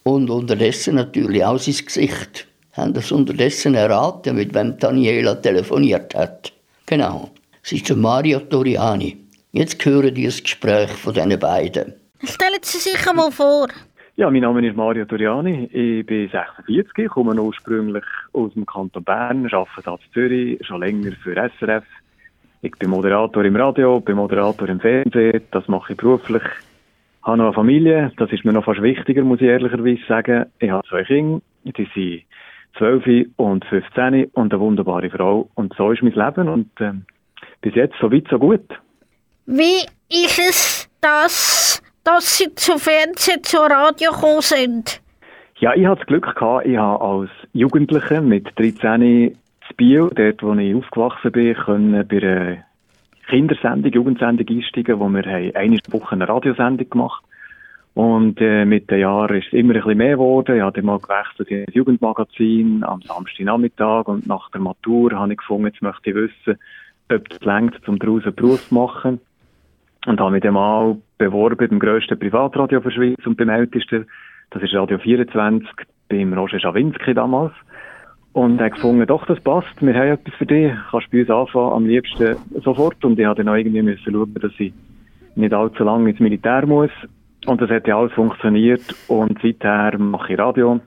und 0.03 0.29
unterdessen 0.29 0.95
natürlich 0.95 1.43
auch 1.43 1.59
sein 1.59 1.85
Gesicht. 1.85 2.47
Haben 2.71 2.93
das 2.93 3.11
unterdessen 3.11 3.75
erraten, 3.75 4.37
mit 4.37 4.53
wem 4.53 4.77
Daniela 4.77 5.35
telefoniert 5.35 6.15
hat? 6.15 6.53
Genau, 6.85 7.29
es 7.61 7.73
ist 7.73 7.93
Mario 7.93 8.39
Toriani. 8.39 9.17
Jetzt 9.51 9.83
hören 9.83 10.15
die 10.15 10.25
das 10.25 10.41
Gespräch 10.41 10.91
von 10.91 11.13
diesen 11.13 11.37
beiden. 11.37 11.93
Stellen 12.23 12.61
Sie 12.61 12.77
sich 12.77 13.05
einmal 13.07 13.31
vor. 13.31 13.67
Ja, 14.17 14.31
mein 14.31 14.43
Name 14.43 14.65
ist 14.65 14.77
Mario 14.77 15.03
Toriani. 15.03 15.65
Ich 15.73 16.05
bin 16.05 16.29
46, 16.29 17.09
komme 17.09 17.35
ursprünglich 17.41 18.05
aus 18.31 18.53
dem 18.53 18.65
Kanton 18.65 19.03
Bern, 19.03 19.45
arbeite 19.51 19.89
in 19.89 20.13
Zürich, 20.13 20.65
schon 20.65 20.79
länger 20.79 21.11
für 21.21 21.33
SRF. 21.35 21.83
Ich 22.61 22.71
bin 22.77 22.91
Moderator 22.91 23.43
im 23.43 23.57
Radio, 23.57 23.99
bin 23.99 24.15
Moderator 24.15 24.69
im 24.69 24.79
Fernsehen, 24.79 25.41
das 25.51 25.67
mache 25.67 25.91
ich 25.91 25.97
beruflich. 25.97 26.43
Ich 26.43 27.27
habe 27.27 27.39
noch 27.39 27.47
eine 27.47 27.53
Familie, 27.53 28.13
das 28.15 28.31
ist 28.31 28.45
mir 28.45 28.53
noch 28.53 28.63
fast 28.63 28.81
wichtiger, 28.81 29.21
muss 29.25 29.41
ich 29.41 29.47
ehrlicherweise 29.47 29.99
sagen. 30.07 30.45
Ich 30.59 30.69
habe 30.69 30.87
zwei 30.87 31.03
Kinder, 31.03 31.41
die 31.65 31.87
sind 31.93 32.23
12 32.77 33.31
und 33.35 33.65
15 33.65 34.27
und 34.31 34.53
eine 34.53 34.59
wunderbare 34.61 35.09
Frau. 35.09 35.49
Und 35.55 35.73
so 35.75 35.91
ist 35.91 36.01
mein 36.01 36.13
Leben 36.13 36.47
und 36.47 36.69
ähm, 36.79 37.05
bis 37.59 37.75
jetzt 37.75 37.95
so 37.99 38.09
weit, 38.09 38.27
so 38.29 38.39
gut. 38.39 38.79
Wie 39.45 39.85
ist 40.09 40.39
es, 40.39 40.89
dass, 41.01 41.74
dass 42.05 42.37
Sie 42.37 42.53
zu 42.55 42.77
Fernsehen, 42.77 43.43
zu 43.43 43.57
Radio 43.57 44.11
gekommen 44.11 44.41
sind? 44.41 45.01
Ja, 45.57 45.73
ich 45.73 45.85
hatte 45.85 45.99
das 45.99 46.07
Glück 46.07 46.35
gehabt, 46.35 46.65
ich 46.65 46.77
habe 46.77 47.03
als 47.03 47.29
Jugendlicher 47.53 48.21
mit 48.21 48.47
13 48.57 49.01
in 49.01 49.37
Biel, 49.75 50.09
dort 50.15 50.43
wo 50.43 50.53
ich 50.53 50.75
aufgewachsen 50.75 51.31
bin, 51.31 51.55
können 51.55 52.07
bei 52.07 52.17
einer 52.17 52.57
Kindersendung, 53.27 53.91
Jugendsendung 53.91 54.47
einsteigen, 54.47 54.99
wo 54.99 55.09
wir 55.09 55.23
haben 55.23 55.55
eine 55.55 55.79
Woche 55.89 56.13
eine 56.13 56.29
Radiosendung 56.29 56.89
gemacht 56.89 57.23
und 57.95 58.39
äh, 58.41 58.65
mit 58.65 58.91
den 58.91 58.99
Jahren 58.99 59.37
ist 59.37 59.47
es 59.47 59.53
immer 59.53 59.73
ein 59.73 59.81
bisschen 59.81 59.97
mehr 59.97 60.11
geworden. 60.11 60.57
Ich 60.57 60.61
habe 60.61 60.73
dann 60.73 60.85
mal 60.85 60.99
gewechselt 60.99 61.49
in 61.49 61.59
ein 61.59 61.73
Jugendmagazin 61.73 62.83
am 62.83 63.01
Samstagnachmittag 63.01 64.07
und 64.07 64.27
nach 64.27 64.51
der 64.51 64.61
Matur 64.61 65.13
habe 65.13 65.31
ich 65.31 65.37
gefunden, 65.39 65.67
jetzt 65.67 65.81
möchte 65.81 66.09
ich 66.09 66.15
wissen, 66.15 66.59
ob 67.09 67.31
es 67.31 67.39
längt, 67.41 67.87
um 67.87 67.97
daraus 67.97 68.23
einen 68.25 68.35
Beruf 68.35 68.67
zu 68.67 68.75
machen. 68.75 69.21
Und 70.05 70.19
habe 70.19 70.31
mich 70.31 70.43
dann 70.43 70.53
mal 70.53 70.97
beworben 71.17 71.67
beim 71.69 71.79
grössten 71.79 72.19
Privatradio 72.19 72.79
der 72.79 72.91
Schweiz 72.91 73.25
und 73.25 73.37
beim 73.37 73.49
ältesten. 73.49 74.05
Das 74.51 74.61
ist 74.61 74.73
Radio 74.73 74.97
24, 74.99 75.67
beim 76.09 76.33
Roger 76.33 76.59
Schawinski 76.59 77.13
damals. 77.13 77.53
Und 78.33 78.59
habe 78.59 78.71
gefunden, 78.71 79.07
doch, 79.07 79.25
das 79.25 79.39
passt, 79.39 79.81
wir 79.81 79.93
haben 79.93 80.09
etwas 80.09 80.33
für 80.35 80.45
dich, 80.45 80.73
kannst 80.91 81.09
bei 81.09 81.21
uns 81.21 81.29
anfangen, 81.29 81.73
am 81.73 81.85
liebsten 81.85 82.35
sofort. 82.63 83.03
Und 83.05 83.17
ich 83.17 83.25
habe 83.25 83.43
dann 83.43 83.55
irgendwie 83.55 83.81
müssen 83.81 84.11
schauen, 84.11 84.33
dass 84.35 84.51
ich 84.59 84.73
nicht 85.35 85.53
allzu 85.53 85.83
lange 85.83 86.09
ins 86.09 86.19
Militär 86.19 86.65
muss. 86.65 86.91
Und 87.45 87.61
das 87.61 87.69
hat 87.69 87.87
ja 87.87 87.97
alles 87.97 88.13
funktioniert. 88.13 88.83
Und 89.07 89.39
seither 89.41 89.97
mache 89.97 90.33
ich 90.33 90.39
Radio. 90.39 90.81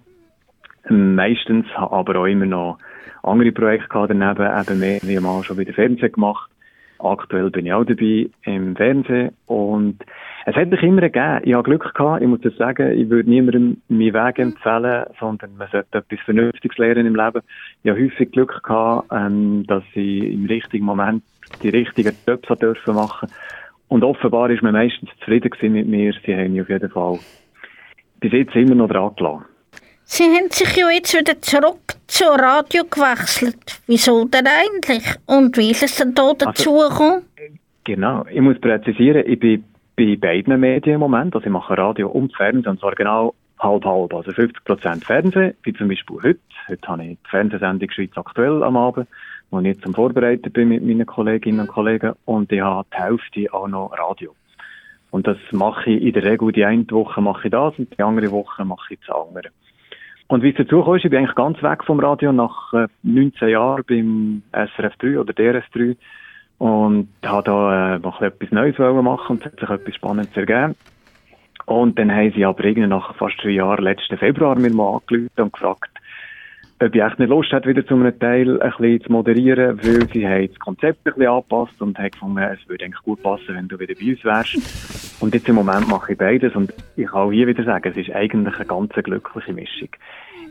Meistens 0.89 1.67
habe 1.75 1.97
aber 1.97 2.21
auch 2.21 2.27
immer 2.27 2.47
noch 2.47 2.79
andere 3.23 3.53
Projekte 3.53 4.07
daneben, 4.09 4.61
eben 4.61 4.81
mehr 4.81 5.01
wie 5.03 5.19
mal 5.19 5.43
schon 5.43 5.59
wieder 5.59 5.73
Fernsehen 5.73 6.13
gemacht. 6.13 6.51
Aktuell 6.99 7.51
bin 7.51 7.67
ich 7.67 7.73
auch 7.73 7.85
dabei 7.85 8.29
im 8.43 8.77
Fernsehen 8.77 9.33
und 9.47 9.99
es 10.47 10.57
hat 10.57 10.71
mich 10.71 10.83
immer 10.83 11.03
gegeben. 11.03 11.41
Ich 11.45 11.55
habe 11.55 11.63
Glück 11.65 11.95
gehabt. 11.95 12.23
Ich 12.23 12.29
muss 12.29 12.41
das 12.41 12.57
sagen, 12.57 12.99
ich 12.99 13.11
würde 13.11 13.29
niemandem 13.29 13.83
meinen 13.89 14.15
Weg 14.15 14.39
empfehlen, 14.39 15.05
sondern 15.21 15.57
man 15.57 15.69
sollte 15.71 15.99
etwas 15.99 16.21
Vernünftiges 16.25 16.79
lernen 16.79 17.07
im 17.07 17.15
Leben. 17.15 17.43
Ich 17.83 17.91
habe 17.91 18.03
häufig 18.03 18.33
Glück 18.33 18.63
gehabt, 18.63 19.09
ähm, 19.13 19.65
dass 19.67 19.85
ich 19.95 20.25
im 20.25 20.47
richtigen 20.47 20.87
Moment 20.87 21.23
die 21.63 21.69
richtigen 21.69 22.17
Jobs 22.27 22.49
dürfen 22.59 22.95
machen. 22.95 23.29
Und 23.89 24.05
offenbar 24.05 24.51
ist 24.51 24.63
man 24.63 24.73
meistens 24.73 25.11
zufrieden 25.19 25.73
mit 25.73 25.87
mir. 25.87 26.15
Sie 26.25 26.35
haben 26.35 26.53
mich 26.53 26.63
auf 26.63 26.69
jeden 26.69 26.91
Fall 26.91 27.19
bis 28.21 28.33
jetzt 28.33 28.55
immer 28.55 28.75
noch 28.75 28.89
dran 28.89 29.15
gelassen. 29.17 29.45
Sie 30.11 30.25
haben 30.25 30.51
sich 30.51 30.75
ja 30.75 30.89
jetzt 30.89 31.13
wieder 31.13 31.39
zurück 31.43 31.95
zur 32.07 32.31
Radio 32.31 32.85
gewechselt. 32.85 33.79
Wieso 33.87 34.25
denn 34.25 34.47
eigentlich? 34.47 35.05
Und 35.27 35.55
wie 35.59 35.71
ist 35.71 35.83
es 35.83 35.97
denn 35.97 36.15
da 36.15 36.33
dazu 36.33 36.79
gekommen? 36.79 37.27
Genau, 37.85 38.25
ich 38.33 38.41
muss 38.41 38.59
präzisieren, 38.59 39.23
ich 39.27 39.39
bin 39.39 39.65
bei 39.97 40.17
beiden 40.17 40.59
Medien 40.59 40.95
im 40.95 41.01
Moment. 41.01 41.35
Also 41.35 41.45
ich 41.45 41.53
mache 41.53 41.77
Radio 41.77 42.09
und 42.09 42.35
Fernsehen, 42.35 42.71
und 42.71 42.81
zwar 42.81 42.95
genau 42.95 43.35
halb 43.59 43.85
halb. 43.85 44.15
Also 44.15 44.33
50 44.33 44.65
Prozent 44.65 45.05
Fernsehen, 45.05 45.55
wie 45.63 45.75
zum 45.75 45.89
Beispiel 45.89 46.17
heute. 46.23 46.41
Heute 46.69 46.89
habe 46.89 47.05
ich 47.05 47.19
die 47.23 47.29
Fernsehsendung 47.29 47.91
Schweiz 47.91 48.13
aktuell 48.17 48.63
am 48.63 48.79
Abend, 48.79 49.09
wo 49.51 49.61
ich 49.61 49.67
jetzt 49.67 49.85
am 49.85 49.93
Vorbereiten 49.93 50.51
bin 50.51 50.69
mit 50.69 50.83
meinen 50.85 51.05
Kolleginnen 51.05 51.61
und 51.61 51.69
Kollegen. 51.69 52.15
Und 52.25 52.51
ich 52.51 52.63
habe 52.63 52.89
die 52.95 53.03
Hälfte 53.03 53.53
auch 53.53 53.69
noch 53.69 53.93
Radio. 53.93 54.35
Und 55.11 55.27
das 55.27 55.37
mache 55.53 55.91
ich 55.91 56.03
in 56.03 56.13
der 56.15 56.25
Regel, 56.25 56.51
die 56.51 56.65
eine 56.65 56.91
Woche 56.91 57.21
mache 57.21 57.49
ich 57.49 57.53
das 57.53 57.79
und 57.79 57.95
die 57.97 58.03
andere 58.03 58.31
Woche 58.31 58.65
mache 58.65 58.95
ich 58.95 59.01
das 59.07 59.15
andere. 59.15 59.51
Und 60.29 60.43
wie 60.43 60.51
es 60.51 60.57
dazu 60.57 60.83
kam, 60.83 60.97
ich 60.97 61.03
bin 61.03 61.17
eigentlich 61.17 61.35
ganz 61.35 61.63
weg 61.63 61.85
vom 61.85 62.01
Radio 62.01 62.33
nach 62.33 62.73
äh, 62.75 62.87
19 63.03 63.49
Jahren 63.49 63.83
beim 63.89 64.43
SRF 64.53 64.95
3 64.99 65.19
oder 65.19 65.33
DRS 65.33 65.65
3 65.73 65.97
und 66.59 67.09
habe 67.25 67.43
da 67.45 67.97
äh, 67.97 67.99
noch 67.99 68.21
etwas 68.21 68.51
Neues 68.51 68.79
machen 68.79 69.37
und 69.37 69.47
es 69.47 69.53
hat 69.53 69.59
sich 69.59 69.71
etwas 69.71 69.95
Spannendes 69.95 70.37
ergeben. 70.37 70.75
Und 71.65 71.99
dann 71.99 72.15
haben 72.15 72.33
sie 72.33 72.45
aber 72.45 72.65
irgendwie 72.65 72.89
nach 72.89 73.15
fast 73.17 73.43
drei 73.43 73.51
Jahren, 73.51 73.85
letzten 73.85 74.17
Februar, 74.17 74.59
mir 74.59 74.71
mal 74.71 75.01
angerufen 75.01 75.31
und 75.37 75.53
gefragt, 75.53 75.91
ob 76.81 76.95
ich 76.95 77.03
echt 77.03 77.19
nicht 77.19 77.29
Lust 77.29 77.53
hätte, 77.53 77.69
wieder 77.69 77.85
zu 77.87 77.95
einem 77.95 78.19
Teil 78.19 78.61
ein 78.63 78.71
bisschen 78.71 79.01
zu 79.03 79.13
moderieren, 79.13 79.79
weil 79.83 80.09
sie 80.13 80.27
haben 80.27 80.47
das 80.49 80.59
Konzept 80.61 81.07
ein 81.07 81.15
bisschen 81.15 81.27
angepasst 81.27 81.81
und 81.81 81.99
haben 81.99 82.11
gefunden, 82.11 82.39
es 82.39 82.69
würde 82.69 82.85
eigentlich 82.85 83.03
gut 83.03 83.23
passen, 83.23 83.57
wenn 83.57 83.69
du 83.69 83.79
wieder 83.79 83.95
bei 83.95 84.11
uns 84.11 84.25
wärst. 84.25 85.21
Und 85.21 85.35
jetzt 85.35 85.49
im 85.49 85.57
Moment 85.57 85.89
mache 85.89 86.13
ich 86.13 86.19
beides 86.19 86.55
und 86.55 86.73
ich 86.97 87.07
kann 87.07 87.21
auch 87.21 87.33
hier 87.33 87.47
wieder 87.47 87.65
sagen, 87.65 87.91
es 87.91 87.97
ist 87.97 88.15
eigentlich 88.15 88.57
eine 88.57 88.67
ganz 88.67 88.93
glückliche 88.93 89.53
Mischung. 89.53 89.89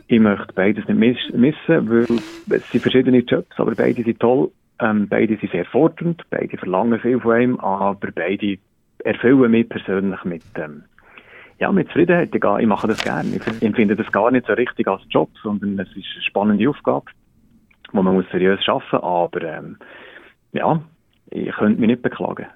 Ich 0.06 0.20
möchte 0.20 0.52
beides 0.54 0.86
nicht 0.86 1.32
missen, 1.32 1.90
weil 1.90 2.06
es 2.50 2.70
sind 2.70 2.80
verschiedene 2.80 3.18
Jobs, 3.20 3.58
aber 3.58 3.74
beide 3.74 4.02
sind 4.02 4.20
toll, 4.20 4.50
ähm, 4.80 5.08
beide 5.08 5.36
sind 5.36 5.50
sehr 5.50 5.64
fordernd, 5.64 6.22
beide 6.30 6.56
verlangen 6.56 7.00
viel 7.00 7.20
von 7.20 7.32
einem, 7.32 7.60
aber 7.60 8.10
beide 8.14 8.58
erfüllen 9.04 9.50
mich 9.50 9.68
persönlich 9.68 10.24
mit, 10.24 10.42
ähm, 10.56 10.84
ja, 11.58 11.72
mit 11.72 11.88
Zufriedenheit. 11.88 12.34
Ich, 12.34 12.66
mache 12.66 12.88
das 12.88 13.02
gerne. 13.02 13.36
Ich 13.36 13.62
empfinde 13.62 13.96
das 13.96 14.10
gar 14.12 14.30
nicht 14.30 14.46
so 14.46 14.52
richtig 14.52 14.86
als 14.86 15.02
Job, 15.10 15.30
sondern 15.42 15.78
es 15.78 15.88
ist 15.88 16.06
eine 16.14 16.22
spannende 16.22 16.68
Aufgabe, 16.68 17.06
wo 17.92 18.02
man 18.02 18.14
muss 18.14 18.26
seriös 18.30 18.60
arbeiten 18.68 18.96
aber 19.04 19.42
ähm, 19.42 19.76
ja, 20.52 20.80
ich 21.30 21.52
könnte 21.52 21.80
mich 21.80 21.88
nicht 21.88 22.02
beklagen. 22.02 22.46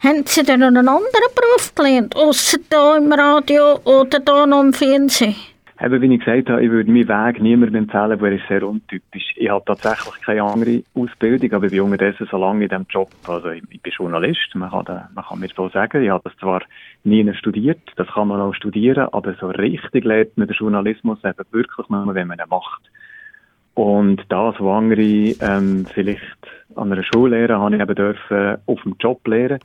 Haben 0.00 0.24
Sie 0.26 0.42
denn 0.42 0.60
noch 0.60 0.68
einen 0.68 0.88
anderen 0.88 1.34
Beruf 1.34 1.74
gelernt, 1.74 2.16
außer 2.16 2.58
hier 2.70 2.96
im 2.96 3.12
Radio 3.12 3.78
oder 3.84 4.20
hier 4.26 4.46
noch 4.46 4.62
im 4.62 4.72
Fernsehen? 4.72 5.36
Eben, 5.82 6.02
wie 6.02 6.14
ich 6.14 6.20
gesagt 6.20 6.50
habe, 6.50 6.62
ich 6.62 6.70
würde 6.70 6.90
meinen 6.90 7.08
Weg 7.08 7.40
niemandem 7.40 7.84
empfehlen, 7.84 8.20
weil 8.20 8.32
er 8.32 8.38
ist 8.38 8.48
sehr 8.48 8.68
untypisch. 8.68 9.32
Ich 9.36 9.48
habe 9.48 9.64
tatsächlich 9.64 10.20
keine 10.20 10.42
andere 10.42 10.82
Ausbildung, 10.94 11.52
aber 11.54 11.64
ich 11.64 11.72
bin 11.72 11.80
unterdessen 11.80 12.28
so 12.30 12.36
lange 12.36 12.64
in 12.64 12.68
diesem 12.68 12.86
Job. 12.90 13.08
Also 13.26 13.48
ich, 13.48 13.62
bin 13.62 13.80
Journalist, 13.84 14.54
man 14.54 14.70
kann, 14.70 14.84
da, 14.84 15.08
man 15.14 15.24
kann 15.24 15.40
mir 15.40 15.48
so 15.56 15.70
sagen. 15.70 16.02
Ich 16.02 16.10
habe 16.10 16.28
das 16.28 16.36
zwar 16.36 16.60
nie 17.04 17.32
studiert, 17.32 17.80
das 17.96 18.08
kann 18.08 18.28
man 18.28 18.42
auch 18.42 18.52
studieren, 18.52 19.08
aber 19.12 19.32
so 19.40 19.46
richtig 19.48 20.04
lernt 20.04 20.36
man 20.36 20.48
den 20.48 20.56
Journalismus 20.56 21.24
eben 21.24 21.44
wirklich 21.50 21.88
nur, 21.88 22.14
wenn 22.14 22.28
man 22.28 22.38
ihn 22.38 22.50
macht. 22.50 22.82
Und 23.72 24.22
das, 24.28 24.56
was 24.58 24.82
andere 24.82 25.00
ähm, 25.00 25.86
vielleicht 25.94 26.20
an 26.76 26.92
einer 26.92 27.04
Schule 27.04 27.38
lernen, 27.38 27.62
habe 27.62 27.76
ich 27.76 27.80
eben 27.80 27.94
dürfen 27.94 28.58
auf 28.66 28.82
dem 28.82 28.96
Job 29.00 29.26
lernen. 29.26 29.60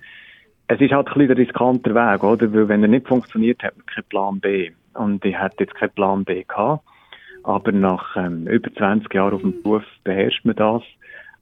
Es 0.68 0.80
ist 0.80 0.94
halt 0.94 1.08
ein 1.10 1.14
bisschen 1.14 1.28
der 1.28 1.38
riskanter 1.38 1.94
Weg, 1.94 2.24
oder? 2.24 2.54
Weil 2.54 2.70
wenn 2.70 2.84
er 2.84 2.88
nicht 2.88 3.06
funktioniert, 3.06 3.62
hat 3.64 3.76
man 3.76 3.86
keinen 3.86 4.06
Plan 4.06 4.40
B 4.40 4.72
und 4.96 5.24
ich 5.26 5.40
hätte 5.40 5.64
jetzt 5.64 5.76
keinen 5.76 5.92
Plan 5.92 6.24
B 6.24 6.44
gehabt. 6.44 6.84
Aber 7.44 7.72
nach 7.72 8.16
ähm, 8.16 8.48
über 8.48 8.74
20 8.74 9.14
Jahren 9.14 9.34
auf 9.36 9.42
dem 9.42 9.62
Beruf 9.62 9.84
beherrscht 10.04 10.46
man 10.46 10.56
das. 10.56 10.82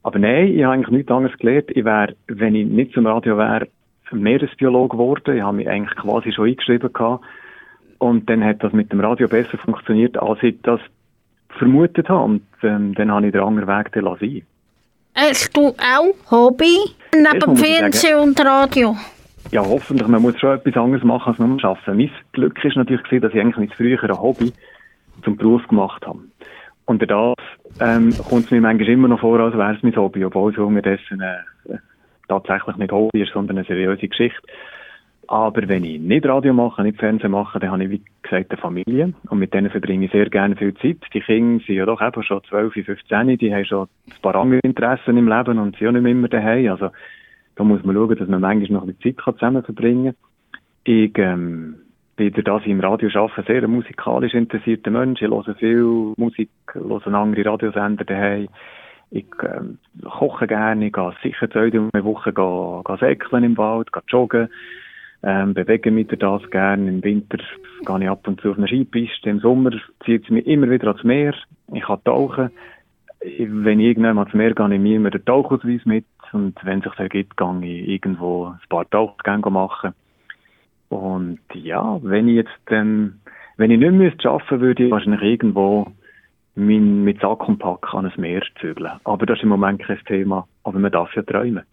Aber 0.04 0.20
nein, 0.20 0.48
ich 0.48 0.64
habe 0.64 0.74
eigentlich 0.74 0.92
nichts 0.92 1.12
anderes 1.12 1.38
gelernt. 1.38 1.72
Ich 1.72 1.86
wäre, 1.86 2.16
wenn 2.28 2.56
ich 2.56 2.68
nicht 2.68 2.94
zum 2.94 3.08
Radio 3.08 3.38
wäre, 3.38 3.68
Meeresbiologe 4.12 4.98
geworden. 4.98 5.38
Ich 5.38 5.42
habe 5.42 5.58
mich 5.58 5.70
eigentlich 5.70 5.98
quasi 5.98 6.32
schon 6.32 6.50
eingeschrieben 6.50 6.92
gehabt. 6.92 7.24
Und 8.00 8.30
dann 8.30 8.44
hat 8.44 8.64
das 8.64 8.74
mit 8.74 8.92
dem 8.92 9.00
Radio 9.00 9.28
besser 9.28 9.58
funktioniert, 9.58 10.18
als 10.18 10.44
ich 10.44 10.56
das 10.64 10.82
vermutet 11.58 12.10
habe. 12.10 12.24
Und 12.26 12.44
ähm, 12.64 12.94
dann 12.96 13.12
habe 13.12 13.28
ich 13.28 13.32
den 13.32 13.42
anderen 13.42 13.68
Weg 13.68 13.92
sein. 13.94 14.42
Hast 15.16 15.56
du 15.56 15.68
auch 15.68 16.32
Hobby 16.32 16.78
neben 17.14 17.56
Fernsehen 17.56 18.20
und 18.20 18.40
Radio? 18.44 18.96
Ja, 19.52 19.64
hoffentlich, 19.66 20.08
man 20.08 20.22
muss 20.22 20.40
schon 20.40 20.58
etwas 20.58 20.76
anderes 20.76 21.04
machen 21.04 21.30
als 21.30 21.40
nur 21.40 21.64
arbeiten. 21.64 21.98
Mein 21.98 22.12
Glück 22.32 22.64
ist 22.64 22.76
natürlich 22.76 23.04
gewesen, 23.04 23.22
dass 23.22 23.34
ich 23.34 23.40
eigentlich 23.40 23.58
nicht 23.58 23.76
früher 23.76 24.04
ein 24.04 24.22
Hobby 24.22 24.54
zum 25.24 25.38
Beruf 25.38 25.68
gemacht 25.68 26.06
habe. 26.06 26.20
Und 26.86 27.02
das 27.10 27.36
ähm, 27.80 28.14
kommt 28.30 28.46
es 28.46 28.52
mir 28.52 28.62
manchmal 28.62 28.90
immer 28.90 29.08
noch 29.08 29.20
vor, 29.20 29.40
als 29.40 29.56
wäre 29.56 29.76
es 29.76 29.84
mein 29.84 29.96
Hobby, 29.96 30.26
obwohl 30.26 30.52
es 30.52 30.58
unterdessen 30.58 31.22
äh, 31.22 31.78
tatsächlich 32.28 32.76
nicht 32.78 32.92
Hobby 32.92 33.22
ist, 33.22 33.34
sondern 33.34 33.58
eine 33.58 33.68
seriöse 33.68 34.08
Geschichte. 34.08 34.42
Aber 35.28 35.68
wenn 35.68 35.86
ich 35.86 36.00
nicht 36.00 36.26
Radio 36.26 36.54
mache, 36.54 36.84
nicht 36.84 37.00
Fernsehen 37.00 37.32
mache, 37.32 37.58
dann 37.60 37.72
habe 37.72 37.86
ich, 37.86 37.90
wie 37.90 38.02
gesagt, 38.22 38.52
eine 38.52 38.62
Familie. 38.62 39.14
Und 39.30 39.40
mit 39.40 39.54
denen 39.54 39.72
verbringe 39.72 40.06
ich 40.06 40.12
sehr 40.12 40.30
gerne 40.30 40.56
viel 40.56 40.74
Zeit. 40.76 40.98
Die 41.14 41.22
Kinder 41.22 41.64
sind 41.66 41.76
ja 41.76 41.86
doch 41.86 42.02
eben 42.02 42.24
schon 42.24 42.44
12, 42.44 42.74
15, 42.74 43.38
die 43.38 43.54
haben 43.54 43.66
schon 43.66 43.88
ein 44.08 44.22
paar 44.22 44.36
andere 44.36 44.60
Interessen 44.64 45.18
im 45.18 45.30
Leben 45.30 45.60
und 45.60 45.78
sind 45.78 45.88
auch 45.88 45.92
nicht 45.94 46.04
mehr 46.04 46.12
immer 46.12 46.28
daheim. 46.28 46.72
Also, 46.72 46.90
da 47.56 47.64
muss 47.64 47.84
man 47.84 47.96
schauen, 47.96 48.16
dass 48.18 48.28
man 48.28 48.42
manchmal 48.42 48.80
noch 48.80 48.88
ein 48.88 48.94
bisschen 48.96 49.18
Zeit 49.18 49.36
zusammen 49.36 49.64
verbringen 49.64 50.16
kann. 50.16 50.64
Ich 50.86 51.18
ähm, 51.18 51.76
bin 52.16 52.34
durch 52.34 52.46
das 52.46 52.66
im 52.66 52.80
Radio 52.80 53.10
arbeite, 53.14 53.44
sehr 53.52 53.68
musikalisch 53.68 54.34
interessierter 54.34 54.92
Mensch. 54.92 55.22
Ich 55.22 55.30
höre 55.30 55.56
viel 55.56 56.14
Musik, 56.18 56.50
höre 56.72 57.08
andere 57.08 57.46
Radiosender 57.46 58.06
daheim. 58.06 58.48
Ich 59.12 59.26
ähm, 59.44 59.78
koche 60.04 60.48
gerne, 60.48 60.88
ich 60.88 60.94
gehe 60.94 61.14
sicher 61.22 61.50
zweimal 61.50 61.90
in 61.94 62.04
Woche 62.04 62.34
gehe, 62.34 62.82
gehe 62.84 62.98
säckeln 62.98 63.44
im 63.44 63.58
Wald, 63.58 63.94
gehe 63.94 64.02
joggen, 64.08 64.50
ähm, 65.22 65.54
bewege 65.54 65.92
mich 65.92 66.08
durch 66.08 66.20
das 66.20 66.50
gerne. 66.50 66.90
Im 66.90 67.04
Winter 67.04 67.38
gehe 67.86 68.00
ich 68.02 68.10
ab 68.10 68.28
und 68.28 68.42
zu 68.42 68.52
auf 68.52 68.58
eine 68.58 68.68
Skipiste, 68.68 69.30
im 69.30 69.40
Sommer 69.40 69.72
zieht 70.04 70.24
es 70.24 70.30
mich 70.32 70.48
immer 70.48 70.70
wieder 70.70 70.88
ans 70.88 71.04
Meer. 71.04 71.36
Ich 71.74 71.84
kann 71.84 72.04
tauchen. 72.04 72.50
Wenn 73.22 73.80
ich 73.80 73.88
irgendwann 73.88 74.18
ans 74.18 74.34
Meer 74.34 74.54
gehe, 74.54 74.68
nehme 74.68 74.90
ich 74.90 74.96
immer 74.96 75.12
den 75.12 75.24
Tauchausweis 75.24 75.86
mit 75.86 76.06
und 76.34 76.56
wenn 76.64 76.80
es 76.80 76.86
sich 76.86 77.00
ergibt, 77.00 77.38
gehe 77.38 77.60
ich 77.64 77.88
irgendwo 77.88 78.48
ein 78.48 78.60
paar 78.70 78.90
Tauchgänge 78.90 79.50
machen. 79.50 79.94
Und 80.90 81.40
ja, 81.54 82.00
wenn 82.04 82.28
ich 82.28 82.36
jetzt 82.36 82.60
dann, 82.68 83.20
wenn 83.58 83.72
ich 83.72 83.80
nicht 83.80 83.92
mehr 83.92 84.32
arbeiten 84.32 84.62
würde 84.62 84.86
ich 84.86 84.92
wahrscheinlich 84.92 85.22
irgendwo 85.22 85.88
mein, 86.56 87.04
mit 87.04 87.20
Sack 87.22 87.48
und 87.48 87.60
Pack 87.60 87.94
an 87.94 88.06
ein 88.06 88.14
Meer 88.18 88.44
zügeln. 88.60 88.92
Aber 89.04 89.26
das 89.26 89.38
ist 89.38 89.44
im 89.44 89.50
Moment 89.50 89.82
kein 89.82 90.00
Thema, 90.06 90.48
aber 90.64 90.80
man 90.80 90.92
darf 90.92 91.14
ja 91.16 91.24
träumen. 91.24 91.64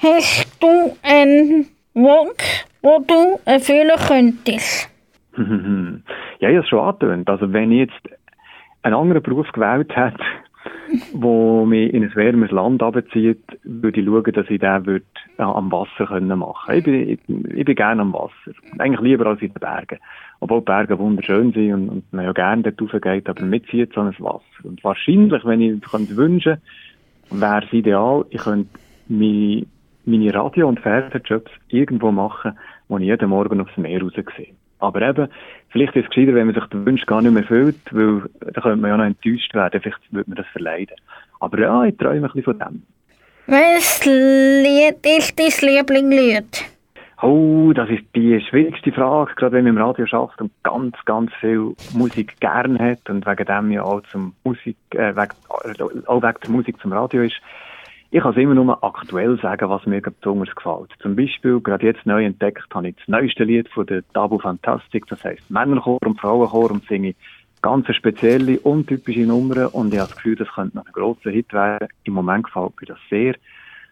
Hast 0.00 0.62
du 0.62 0.96
einen 1.02 1.66
Wunsch, 1.94 2.64
wo 2.82 3.04
du 3.06 3.38
erfüllen 3.44 3.98
könntest? 4.08 4.88
ja, 6.40 6.48
ich 6.48 6.56
habe 6.56 6.64
es 6.64 6.68
schon 6.68 6.80
angetönt. 6.80 7.28
Also 7.28 7.52
wenn 7.52 7.72
ich 7.72 7.90
jetzt 7.90 8.18
einen 8.82 8.94
anderen 8.94 9.22
Beruf 9.22 9.50
gewählt 9.52 9.94
hätte, 9.94 10.24
wo 11.12 11.64
mich 11.64 11.92
in 11.92 12.04
ein 12.04 12.14
wärmeres 12.14 12.50
Land 12.50 12.82
abzieht, 12.82 13.42
würde 13.64 14.00
ich 14.00 14.06
schauen, 14.06 14.32
dass 14.32 14.50
ich 14.50 14.60
den 14.60 14.86
würde, 14.86 15.04
äh, 15.38 15.42
am 15.42 15.72
Wasser 15.72 16.06
können 16.06 16.38
machen 16.38 16.74
ich 16.74 16.84
bin, 16.84 17.08
ich, 17.08 17.18
ich 17.28 17.64
bin 17.64 17.74
gerne 17.74 18.02
am 18.02 18.12
Wasser. 18.12 18.52
Eigentlich 18.78 19.00
lieber 19.00 19.26
als 19.26 19.42
in 19.42 19.52
den 19.52 19.60
Bergen. 19.60 19.98
Obwohl 20.40 20.60
die 20.60 20.66
Berge 20.66 20.98
wunderschön 20.98 21.52
sind 21.52 21.72
und, 21.72 21.88
und 21.88 22.12
man 22.12 22.24
ja 22.24 22.32
gerne 22.32 22.62
dort 22.62 22.80
raufgeht, 22.80 23.28
aber 23.28 23.42
mitzieht 23.44 23.92
so 23.94 24.00
ein 24.00 24.14
Wasser. 24.18 24.42
Und 24.64 24.82
wahrscheinlich, 24.84 25.44
wenn 25.44 25.60
ich 25.60 25.80
könnte 25.82 26.16
wünschen, 26.16 26.58
wäre 27.30 27.64
es 27.64 27.72
ideal, 27.72 28.24
ich 28.30 28.40
könnte 28.40 28.70
meine, 29.08 29.66
meine 30.04 30.34
Radio- 30.34 30.68
und 30.68 30.80
Fernsehjobs 30.80 31.50
irgendwo 31.68 32.10
machen, 32.10 32.52
wo 32.88 32.98
ich 32.98 33.04
jeden 33.04 33.30
Morgen 33.30 33.60
aufs 33.60 33.76
Meer 33.76 34.02
raussehe. 34.02 34.54
Aber 34.82 35.00
eben, 35.00 35.28
vielleicht 35.70 35.94
ist 35.94 36.04
es 36.04 36.10
gescheiter, 36.10 36.34
wenn 36.34 36.46
man 36.46 36.54
sich 36.54 36.64
den 36.66 36.84
Wunsch 36.84 37.06
gar 37.06 37.22
nicht 37.22 37.32
mehr 37.32 37.42
erfüllt, 37.42 37.76
weil 37.92 38.22
da 38.40 38.60
könnte 38.60 38.76
man 38.76 38.90
ja 38.90 38.96
noch 38.96 39.04
enttäuscht 39.04 39.54
werden, 39.54 39.80
vielleicht 39.80 40.12
würde 40.12 40.28
man 40.28 40.36
das 40.36 40.46
verleiden. 40.48 40.96
Aber 41.40 41.58
ja, 41.58 41.84
ich 41.84 41.96
träume 41.96 42.16
ein 42.16 42.22
bisschen 42.22 42.42
von 42.42 42.58
dem. 42.58 42.82
Welches 43.46 44.04
Lied 44.04 45.06
ist 45.06 45.38
dein 45.38 45.68
Lieblingslied? 45.68 46.64
Oh, 47.22 47.72
das 47.72 47.88
ist 47.88 48.02
die 48.16 48.40
schwierigste 48.40 48.90
Frage, 48.90 49.34
gerade 49.36 49.52
wenn 49.52 49.64
man 49.64 49.76
im 49.76 49.82
Radio 49.82 50.06
schafft 50.06 50.40
und 50.40 50.50
ganz, 50.64 50.96
ganz 51.04 51.32
viel 51.34 51.74
Musik 51.94 52.40
gern 52.40 52.76
hat 52.80 53.08
und 53.08 53.24
wegen 53.24 53.44
dem 53.44 53.70
ja 53.70 53.84
auch 53.84 54.00
zum 54.10 54.34
Musik, 54.42 54.76
äh, 54.90 55.14
wegen, 55.14 56.06
auch 56.06 56.22
wegen 56.22 56.38
der 56.42 56.50
Musik 56.50 56.80
zum 56.80 56.92
Radio 56.92 57.22
ist. 57.22 57.40
Ich 58.14 58.20
kann 58.20 58.32
es 58.32 58.36
immer 58.36 58.54
nur 58.54 58.84
aktuell 58.84 59.40
sagen, 59.40 59.70
was 59.70 59.86
mir 59.86 60.02
besonders 60.02 60.54
gefällt. 60.54 60.90
Zum 61.00 61.16
Beispiel, 61.16 61.60
gerade 61.60 61.86
jetzt 61.86 62.04
neu 62.04 62.26
entdeckt, 62.26 62.62
habe 62.74 62.88
ich 62.88 62.96
das 62.96 63.08
neueste 63.08 63.44
Lied 63.44 63.70
von 63.70 63.86
der 63.86 64.02
Tabu 64.12 64.38
Fantastic, 64.38 65.06
das 65.06 65.24
heisst 65.24 65.50
Männerchor 65.50 65.96
und 66.04 66.20
Frauenchor 66.20 66.72
und 66.72 66.86
singe 66.86 67.14
ganz 67.62 67.86
spezielle, 67.94 68.60
untypische 68.60 69.20
Nummern 69.20 69.68
und 69.68 69.94
ich 69.94 69.98
habe 69.98 70.10
das 70.10 70.16
Gefühl, 70.16 70.36
das 70.36 70.48
könnte 70.48 70.76
noch 70.76 70.84
ein 70.84 70.92
grosser 70.92 71.30
Hit 71.30 71.54
werden. 71.54 71.88
Im 72.04 72.12
Moment 72.12 72.44
gefällt 72.44 72.72
mir 72.82 72.86
das 72.88 72.98
sehr. 73.08 73.34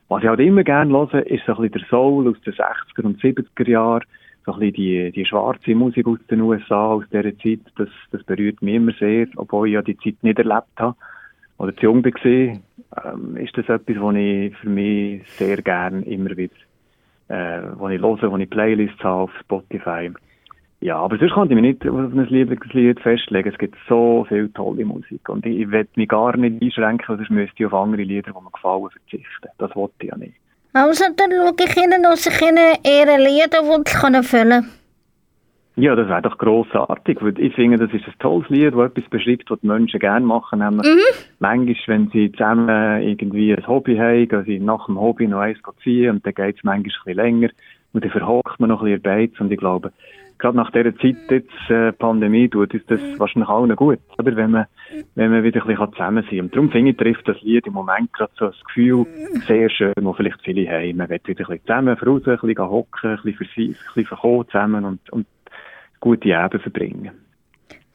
Was 0.09 0.23
ich 0.23 0.29
halt 0.29 0.41
immer 0.41 0.65
gerne 0.65 0.93
höre, 0.93 1.27
ist 1.27 1.47
so 1.47 1.53
ein 1.53 1.63
bisschen 1.63 1.81
der 1.81 1.89
Soul 1.89 2.29
aus 2.29 2.41
den 2.43 2.53
60er 2.53 3.03
und 3.03 3.23
70er 3.23 3.71
Jahren, 3.71 4.05
so 4.45 4.53
ein 4.53 4.59
bisschen 4.59 4.75
die, 4.75 5.13
die 5.13 5.25
schwarze 5.25 5.75
Musik 5.75 6.07
aus 6.07 6.19
den 6.29 6.43
USA, 6.43 6.89
aus 6.89 7.05
dieser 7.11 7.39
Zeit, 7.39 7.61
das, 7.79 7.89
das 8.11 8.23
berührt 8.25 8.61
mich 8.61 8.75
immer 8.75 8.93
sehr, 9.01 9.29
obwohl 9.37 9.69
ich 9.69 9.75
ja 9.75 9.81
die 9.81 9.97
Zeit 9.97 10.17
nicht 10.21 10.39
erlebt 10.39 10.79
habe 10.79 10.95
oder 11.61 11.77
zu 11.77 11.83
jung 11.83 12.05
war, 12.05 12.13
ähm, 12.25 13.37
ist 13.37 13.57
das 13.57 13.69
etwas, 13.69 13.97
was 14.01 14.15
ich 14.17 14.57
für 14.57 14.69
mich 14.69 15.29
sehr 15.33 15.59
gerne 15.63 16.03
immer 16.07 16.37
wieder 16.37 16.55
äh, 17.31 17.63
wo 17.77 17.89
ich 17.89 18.01
höre, 18.01 18.31
wo 18.31 18.37
ich 18.37 18.51
Playlists 18.51 19.03
habe 19.05 19.23
auf 19.23 19.31
Spotify. 19.41 20.11
Ja, 20.81 20.97
aber 20.97 21.19
sonst 21.19 21.35
kann 21.35 21.49
ich 21.49 21.55
mich 21.55 21.63
nicht 21.63 21.87
auf 21.87 21.97
ein 21.97 22.27
Lieblingslied 22.27 23.01
festlegen. 23.01 23.51
Es 23.51 23.59
gibt 23.59 23.77
so 23.89 24.25
viel 24.29 24.49
tolle 24.51 24.85
Musik. 24.85 25.29
Und 25.29 25.45
ich, 25.47 25.61
ich 25.61 25.71
will 25.71 25.87
mich 25.95 26.09
gar 26.09 26.37
nicht 26.37 26.61
einschränken, 26.61 27.17
sonst 27.17 27.31
müsste 27.31 27.55
ich 27.59 27.67
auf 27.67 27.75
andere 27.75 28.03
Lieder, 28.03 28.33
die 28.33 28.43
mir 28.43 28.51
gefallen, 28.51 28.89
verzichten. 28.91 29.49
Das 29.59 29.75
wollte 29.77 29.95
ich 30.01 30.09
ja 30.09 30.17
nicht. 30.17 30.35
Also, 30.73 31.05
dann 31.17 31.31
schaue 31.31 31.55
ich 31.59 31.77
Ihnen, 31.77 32.03
dass 32.03 32.27
ich 32.27 32.41
Ihnen 32.41 32.77
Ihre 32.85 33.19
Liederwunsch 33.19 33.93
erfüllen 33.95 34.63
kann. 34.63 34.80
Ja, 35.77 35.95
das 35.95 36.09
wäre 36.09 36.23
doch 36.23 36.37
grossartig. 36.37 37.19
Ich 37.39 37.55
finde, 37.55 37.79
das 37.79 37.95
ist 37.95 38.07
ein 38.07 38.15
tolles 38.19 38.49
Lied, 38.49 38.75
das 38.75 38.91
etwas 38.91 39.09
beschreibt, 39.09 39.51
was 39.51 39.61
die 39.61 39.69
Menschen 39.69 40.01
gerne 40.01 40.27
machen. 40.27 40.59
Nämlich 40.59 40.87
mhm. 40.87 41.25
manchmal, 41.39 41.77
wenn 41.87 42.09
sie 42.09 42.33
zusammen 42.33 43.03
irgendwie 43.03 43.55
ein 43.55 43.67
Hobby 43.67 43.97
haben, 43.97 44.29
gehen 44.29 44.45
sie 44.45 44.59
nach 44.59 44.87
dem 44.87 45.01
Hobby 45.01 45.27
noch 45.27 45.41
eins 45.41 45.59
ziehen 45.83 46.11
und 46.11 46.27
dann 46.27 46.35
geht 46.35 46.57
es 46.57 46.65
manchmal 46.65 46.77
ein 46.77 46.83
bisschen 46.83 47.15
länger. 47.15 47.49
Und 47.93 48.05
dann 48.05 48.11
verhockt 48.11 48.61
man 48.61 48.69
noch 48.69 48.83
ein 48.83 48.87
bisschen 48.87 49.03
Beiz. 49.03 49.33
Und 49.41 49.51
ich 49.53 49.59
glaube, 49.59 49.93
gerade 50.41 50.57
nach 50.57 50.71
dieser 50.73 50.97
Zeit 50.97 51.17
jetzt, 51.31 51.71
äh, 51.71 51.93
Pandemie, 51.93 52.49
tut 52.49 52.75
uns 52.75 52.85
das 52.87 53.01
wahrscheinlich 53.19 53.49
allen 53.49 53.75
gut, 53.77 54.01
oder? 54.19 54.35
Wenn 54.35 54.51
man, 54.51 54.67
wenn 55.15 55.31
man 55.31 55.45
wieder 55.45 55.63
ein 55.63 55.69
bisschen 55.69 55.93
zusammen 55.93 56.25
sein 56.25 56.31
kann. 56.31 56.41
Und 56.41 56.55
darum 56.57 56.71
finde 56.71 56.91
ich, 56.91 56.97
trifft 56.97 57.29
das 57.29 57.41
Lied 57.43 57.67
im 57.67 57.75
Moment 57.75 58.13
gerade 58.13 58.33
so 58.37 58.47
das 58.47 58.65
Gefühl 58.65 59.07
sehr 59.47 59.71
schön, 59.71 59.95
wo 60.01 60.13
vielleicht 60.13 60.41
viele 60.43 60.69
haben. 60.69 60.97
Man 60.97 61.09
will 61.09 61.21
wieder 61.25 61.45
ein 61.45 61.47
bisschen 61.47 61.67
zusammen 61.67 61.97
raus, 61.97 62.23
ein 62.27 62.39
bisschen 62.39 62.71
hocken, 62.71 63.11
ein 63.11 63.17
bisschen 63.17 63.35
für 63.35 63.45
sich, 63.45 63.69
ein 63.69 63.77
bisschen 63.87 64.07
verkommen 64.07 64.47
zusammen 64.49 64.85
und, 64.85 65.11
und 65.11 65.27
gute 66.01 66.37
Abend 66.37 66.63
verbringen. 66.63 67.11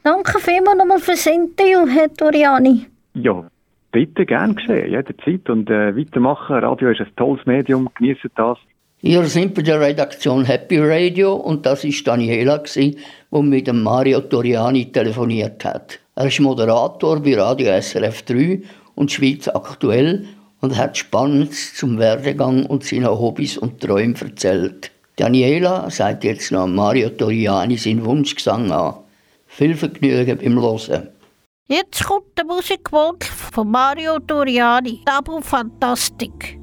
Danke 0.03 0.39
vielmals 0.39 0.77
nochmal 0.77 0.99
fürs 0.99 1.25
Interview, 1.25 1.87
Herr 1.87 2.13
Toriani. 2.13 2.85
Ja, 3.15 3.43
bitte, 3.91 4.25
gern 4.25 4.55
geschehen, 4.55 4.91
jederzeit. 4.91 5.49
Und 5.49 5.69
äh, 5.69 5.97
weitermachen. 5.97 6.57
Radio 6.57 6.91
ist 6.91 7.01
ein 7.01 7.15
tolles 7.15 7.45
Medium, 7.45 7.89
genießen 7.97 8.29
das. 8.35 8.57
Wir 9.01 9.23
sind 9.25 9.53
bei 9.53 9.61
der 9.61 9.79
Redaktion 9.79 10.45
Happy 10.45 10.79
Radio 10.79 11.35
und 11.35 11.65
das 11.65 11.83
war 11.83 11.91
Daniela, 12.05 12.57
die 12.57 12.97
mit 13.31 13.67
dem 13.67 13.83
Mario 13.83 14.21
Toriani 14.21 14.91
telefoniert 14.91 15.63
hat. 15.65 15.99
Er 16.15 16.27
ist 16.27 16.39
Moderator 16.39 17.21
bei 17.21 17.35
Radio 17.35 17.79
SRF 17.79 18.23
3 18.23 18.61
und 18.95 19.11
Schweiz 19.11 19.47
aktuell 19.47 20.25
und 20.61 20.77
hat 20.77 20.97
Spannendes 20.97 21.75
zum 21.75 21.99
Werdegang 21.99 22.65
und 22.65 22.83
seinen 22.83 23.07
Hobbys 23.07 23.57
und 23.57 23.81
Träumen 23.81 24.15
erzählt. 24.15 24.91
Daniela 25.16 25.89
sagt 25.89 26.24
jetzt 26.24 26.51
noch 26.51 26.68
Mario 26.68 27.09
Toriani 27.09 27.78
seinen 27.78 28.05
Wunschgesang 28.05 28.72
an. 28.72 28.95
Viel 29.47 29.76
Vergnügen 29.76 30.38
beim 30.38 30.61
Hören. 30.61 31.09
Jetzt 31.68 32.03
kommt 32.03 32.38
der 32.38 32.45
Musikwunsch 32.45 33.26
von 33.26 33.72
Mario 33.72 34.20
Toriani, 34.20 35.01
Tabu 35.05 35.41
Fantastic. 35.41 36.59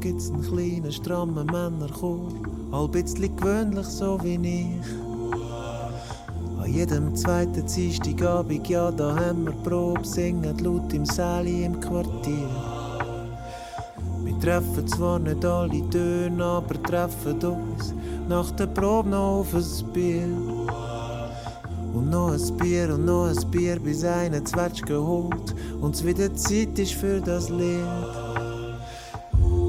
gibt's 0.00 0.30
einen 0.30 0.42
kleinen, 0.42 0.92
strammen 0.92 1.46
Männerchor, 1.46 2.32
all 2.72 2.88
bisschen 2.88 3.34
gewöhnlich 3.36 3.86
so 3.86 4.18
wie 4.22 4.36
ich. 4.36 5.07
An 6.60 6.72
jedem 6.72 7.14
zweiten 7.14 7.64
Dienstagabend, 7.66 8.68
ja, 8.68 8.90
da 8.90 9.14
haben 9.14 9.44
wir 9.44 9.52
Probe, 9.52 10.04
singen 10.04 10.58
laut 10.58 10.92
im 10.92 11.04
Säli 11.04 11.64
im 11.64 11.80
Quartier. 11.80 12.48
Wir 14.24 14.38
treffen 14.40 14.86
zwar 14.88 15.18
nicht 15.20 15.44
alle 15.44 15.88
Töne, 15.90 16.44
aber 16.44 16.82
treffen 16.82 17.40
uns 17.44 17.94
nach 18.28 18.50
der 18.52 18.66
Probe 18.66 19.08
noch 19.08 19.40
auf 19.40 19.54
ein 19.54 19.92
Bier. 19.92 20.28
Und 21.94 22.10
noch 22.10 22.32
ein 22.32 22.56
Bier 22.56 22.92
und 22.94 23.04
noch 23.04 23.28
ein 23.28 23.50
Bier, 23.50 23.78
bis 23.78 24.04
einer 24.04 24.44
Zwetsch 24.44 24.82
geholt 24.82 25.54
und 25.80 25.94
es 25.94 26.04
wieder 26.04 26.34
Zeit 26.34 26.78
ist 26.78 26.92
für 26.92 27.20
das 27.20 27.48
Lied. 27.48 27.86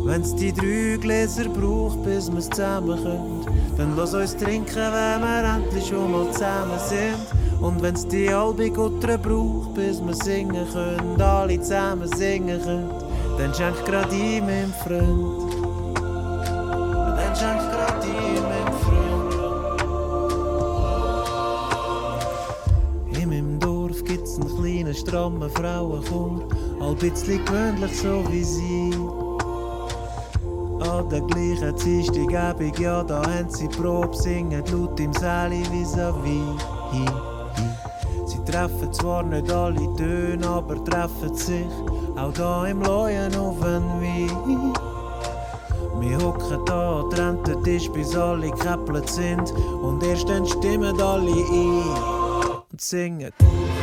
Wenn's 0.05 0.35
die 0.35 0.51
drei 0.51 0.97
Gläser 0.99 1.47
braucht, 1.49 2.03
bis 2.03 2.31
wir's 2.31 2.49
zusammen 2.49 3.01
können, 3.01 3.58
dann 3.79 3.95
lass 3.95 4.13
uns 4.13 4.35
trinken, 4.35 4.75
wenn 4.75 5.21
wir 5.21 5.55
endlich 5.55 5.87
schon 5.87 6.11
mal 6.11 6.29
zusammen 6.33 6.77
sind. 6.89 7.15
Und 7.61 7.81
wenn's 7.81 8.05
die 8.07 8.33
halbe 8.33 8.69
Gutter 8.69 9.17
braucht, 9.17 9.73
bis 9.73 10.05
wir 10.05 10.13
singen 10.13 10.67
können, 10.71 11.21
alle 11.21 11.59
zusammen 11.61 12.07
singen 12.07 12.61
können, 12.61 12.89
dann 13.37 13.53
schenk 13.53 13.85
grad 13.85 14.11
ihm, 14.13 14.45
mein 14.45 14.73
Freund. 14.83 15.53
Dann 15.95 17.35
schenk 17.35 17.61
grad 17.71 18.05
ihm, 18.05 18.43
mein 18.43 18.73
Freund. 18.81 18.99
In 23.17 23.29
meinem 23.29 23.59
Dorf 23.59 24.03
gibt's 24.03 24.35
einen 24.39 24.55
kleinen, 24.57 24.93
strammen 24.93 25.49
Frauenchor, 25.49 26.47
all 26.81 26.95
bisschen 26.95 27.43
gewöhnlich 27.45 27.97
so 27.97 28.23
wie 28.29 28.43
sie 28.43 28.88
an 30.99 31.09
der 31.09 31.21
gleichen 31.21 31.75
Dienstagabend, 31.77 32.77
ja, 32.77 33.03
da 33.03 33.21
haben 33.21 33.49
sie 33.49 33.67
Probe, 33.67 34.15
singen 34.15 34.63
laut 34.71 34.99
im 34.99 35.13
Säli 35.13 35.63
vis-à-vis. 35.71 36.61
Sie 38.25 38.43
treffen 38.43 38.91
zwar 38.91 39.23
nicht 39.23 39.49
alle 39.49 39.95
Töne, 39.95 40.45
aber 40.47 40.83
treffen 40.83 41.33
sich 41.33 41.67
auch 42.17 42.33
da 42.33 42.65
im 42.65 42.81
Leuen 42.81 43.33
auf 43.35 43.61
Wein. 43.61 44.73
Wir 45.99 46.17
hocken 46.17 46.65
da, 46.65 47.03
trennt 47.11 47.47
den 47.47 47.63
Tisch, 47.63 47.89
bis 47.89 48.15
alle 48.15 48.51
gekäppelt 48.51 49.09
sind 49.09 49.53
und 49.81 50.03
erst 50.03 50.27
dann 50.27 50.45
stimmen 50.45 50.99
alle 51.01 51.31
ein 51.31 51.83
und 52.71 52.81
singen. 52.81 53.31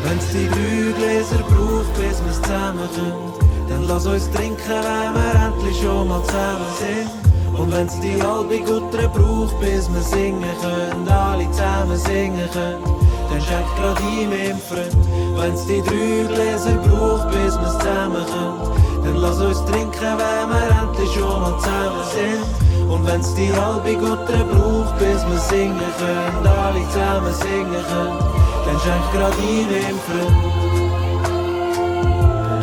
Wenn's 0.05 0.29
die 0.33 0.49
drei 0.49 0.93
Gläser 0.99 1.43
braucht, 1.49 1.95
bis 1.95 2.23
wir's 2.25 2.43
zusammen 2.43 2.89
können, 2.95 3.69
dann 3.69 3.89
lass 3.89 4.07
uns 4.07 4.31
trinken, 4.31 4.59
wenn 4.69 5.15
wir 5.15 5.46
endlich 5.67 5.83
schon 5.83 6.09
mal 6.09 6.23
zusammen 6.23 6.67
sind. 6.79 7.11
Und 7.59 7.73
wenn's 7.73 7.99
die 8.01 8.23
halbe 8.23 8.59
Gutter 8.59 9.09
braucht, 9.09 9.59
bis 9.61 9.93
wir 9.93 10.03
singen 10.03 10.45
können, 10.61 11.09
alle 11.09 11.51
zusammen 11.51 11.97
singen 11.97 12.49
können, 12.53 12.85
dann 13.31 13.41
schenk 13.41 13.67
grad 13.77 13.99
ihm 14.13 14.31
im 14.33 14.59
Freund. 14.59 14.95
Wenn's 15.39 15.65
die 15.67 15.81
drei 15.81 16.27
Gläser 16.35 16.77
braucht, 16.85 17.31
bis 17.31 17.59
wir 17.59 17.79
zusammen 17.79 18.27
können, 18.27 19.05
dann 19.05 19.17
lass 19.17 19.41
uns 19.41 19.65
trinken, 19.65 20.19
wenn 20.21 20.49
wir 20.51 20.69
endlich 20.83 21.13
schon 21.15 21.41
mal 21.41 21.59
zusammen 21.59 22.05
sind. 22.13 22.91
Und 22.91 23.07
wenn's 23.07 23.35
die 23.35 23.53
halbe 23.53 23.95
Gutter 23.95 24.45
braucht, 24.45 24.99
bis 24.99 25.27
wir 25.27 25.39
singen 25.39 25.81
können, 25.99 26.47
alle 26.47 26.89
zusammen 26.91 27.35
singen 27.35 27.85
können, 27.89 28.19
dann 28.67 28.79
schenk 28.81 29.13
grad 29.13 29.35
ihm 29.39 29.71
im 29.71 29.99
Freund. 30.05 30.37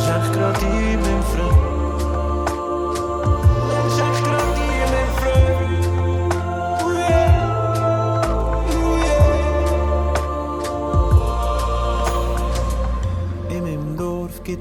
Schenk 0.00 0.32
grad 0.32 0.62
ihm 0.62 0.98
im 0.98 1.00
Freund. 1.00 1.13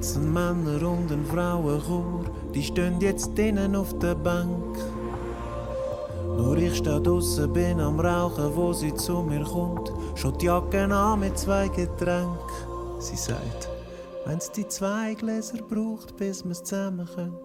Einen 0.03 0.33
Männer- 0.33 0.89
und 0.89 1.11
einen 1.11 1.25
Frauenchor. 1.25 2.25
Die 2.53 2.63
stehen 2.63 2.99
jetzt 2.99 3.37
drinnen 3.37 3.75
auf 3.75 3.97
der 3.99 4.15
Bank. 4.15 4.77
Nur 6.37 6.57
ich 6.57 6.75
steh 6.75 6.99
draussen, 6.99 7.53
bin 7.53 7.79
am 7.79 7.99
Rauchen, 7.99 8.55
wo 8.55 8.73
sie 8.73 8.93
zu 8.93 9.21
mir 9.23 9.43
kommt. 9.43 9.91
Schaut 10.15 10.41
die 10.41 10.47
Jacke 10.47 10.83
an 10.83 11.19
mit 11.19 11.37
zwei 11.37 11.67
Getränken. 11.69 12.37
Sie 12.99 13.15
sagt, 13.15 13.69
Wenn's 14.25 14.49
die 14.51 14.67
zwei 14.67 15.15
Gläser 15.15 15.57
braucht, 15.57 16.15
bis 16.15 16.45
wir's 16.45 16.63
zusammen 16.63 17.07
können, 17.13 17.37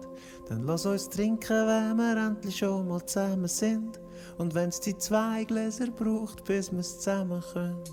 dann 0.47 0.63
lass 0.63 0.85
uns 0.85 1.09
trinken, 1.09 1.67
wenn 1.67 1.97
wir 1.97 2.15
endlich 2.15 2.57
schon 2.57 2.87
mal 2.87 3.05
zusammen 3.05 3.49
sind. 3.49 3.99
Und 4.37 4.55
wenn's 4.55 4.79
die 4.79 4.97
zwei 4.97 5.43
Gläser 5.43 5.87
braucht, 5.87 6.45
bis 6.45 6.71
wir's 6.71 6.99
zusammen 6.99 7.43
können. 7.51 7.83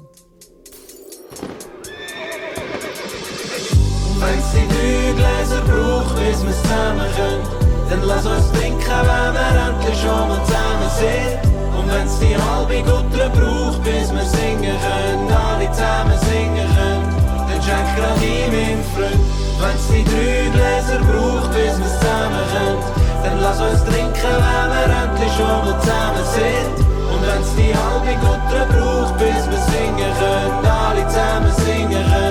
Und 4.27 4.33
wenn's 4.33 4.51
die 4.51 4.67
drei 4.67 5.13
Gläser 5.15 5.63
braucht, 5.63 6.17
bis 6.17 6.43
wir's 6.43 6.61
zusammen 6.63 7.07
können, 7.15 7.43
dann 7.89 8.03
lass 8.03 8.27
uns 8.27 8.51
trinken, 8.51 8.83
wenn 8.83 9.33
wir 9.39 9.53
endlich 9.55 10.01
schon 10.03 10.27
mal 10.27 10.43
zusammen 10.43 10.91
sind. 10.99 11.39
Und 11.79 11.87
wenn's 11.87 12.19
die 12.19 12.35
halbe 12.35 12.83
Gutter 12.83 13.31
braucht, 13.31 13.85
bis 13.85 14.11
wir 14.11 14.27
singen 14.27 14.75
können, 14.83 15.31
alle 15.31 15.71
zusammen 15.71 16.19
singen 16.27 16.67
können, 16.75 17.07
dann 17.47 17.63
schenk 17.63 17.87
grad 17.95 18.19
ihm 18.19 18.51
im 18.51 18.83
Freund. 18.99 19.23
Wenn's 19.63 19.87
die 19.95 20.03
drei 20.03 20.51
Gläser 20.51 20.99
braucht, 21.07 21.51
bis 21.55 21.79
wir's 21.79 21.95
zusammen 22.03 22.45
können, 22.51 22.83
dann 23.23 23.39
lass 23.41 23.61
uns 23.63 23.85
trinken, 23.85 24.35
wenn 24.43 24.69
wir 24.75 24.91
endlich 24.91 25.33
schon 25.39 25.61
mal 25.63 25.79
zusammen 25.79 26.27
sind. 26.35 26.75
Und 27.15 27.23
wenn's 27.23 27.55
die 27.55 27.71
halbe 27.71 28.11
Gutter 28.19 28.67
braucht, 28.75 29.19
bis 29.23 29.47
wir 29.47 29.63
singen 29.71 30.11
können, 30.19 30.67
alle 30.67 31.07
zusammen 31.07 31.53
singen 31.63 32.03
können, 32.11 32.26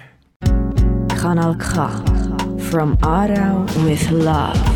Kanal 1.21 1.57
K. 1.59 1.89
From 2.71 2.97
Aarau 3.03 3.67
with 3.85 4.09
love. 4.13 4.74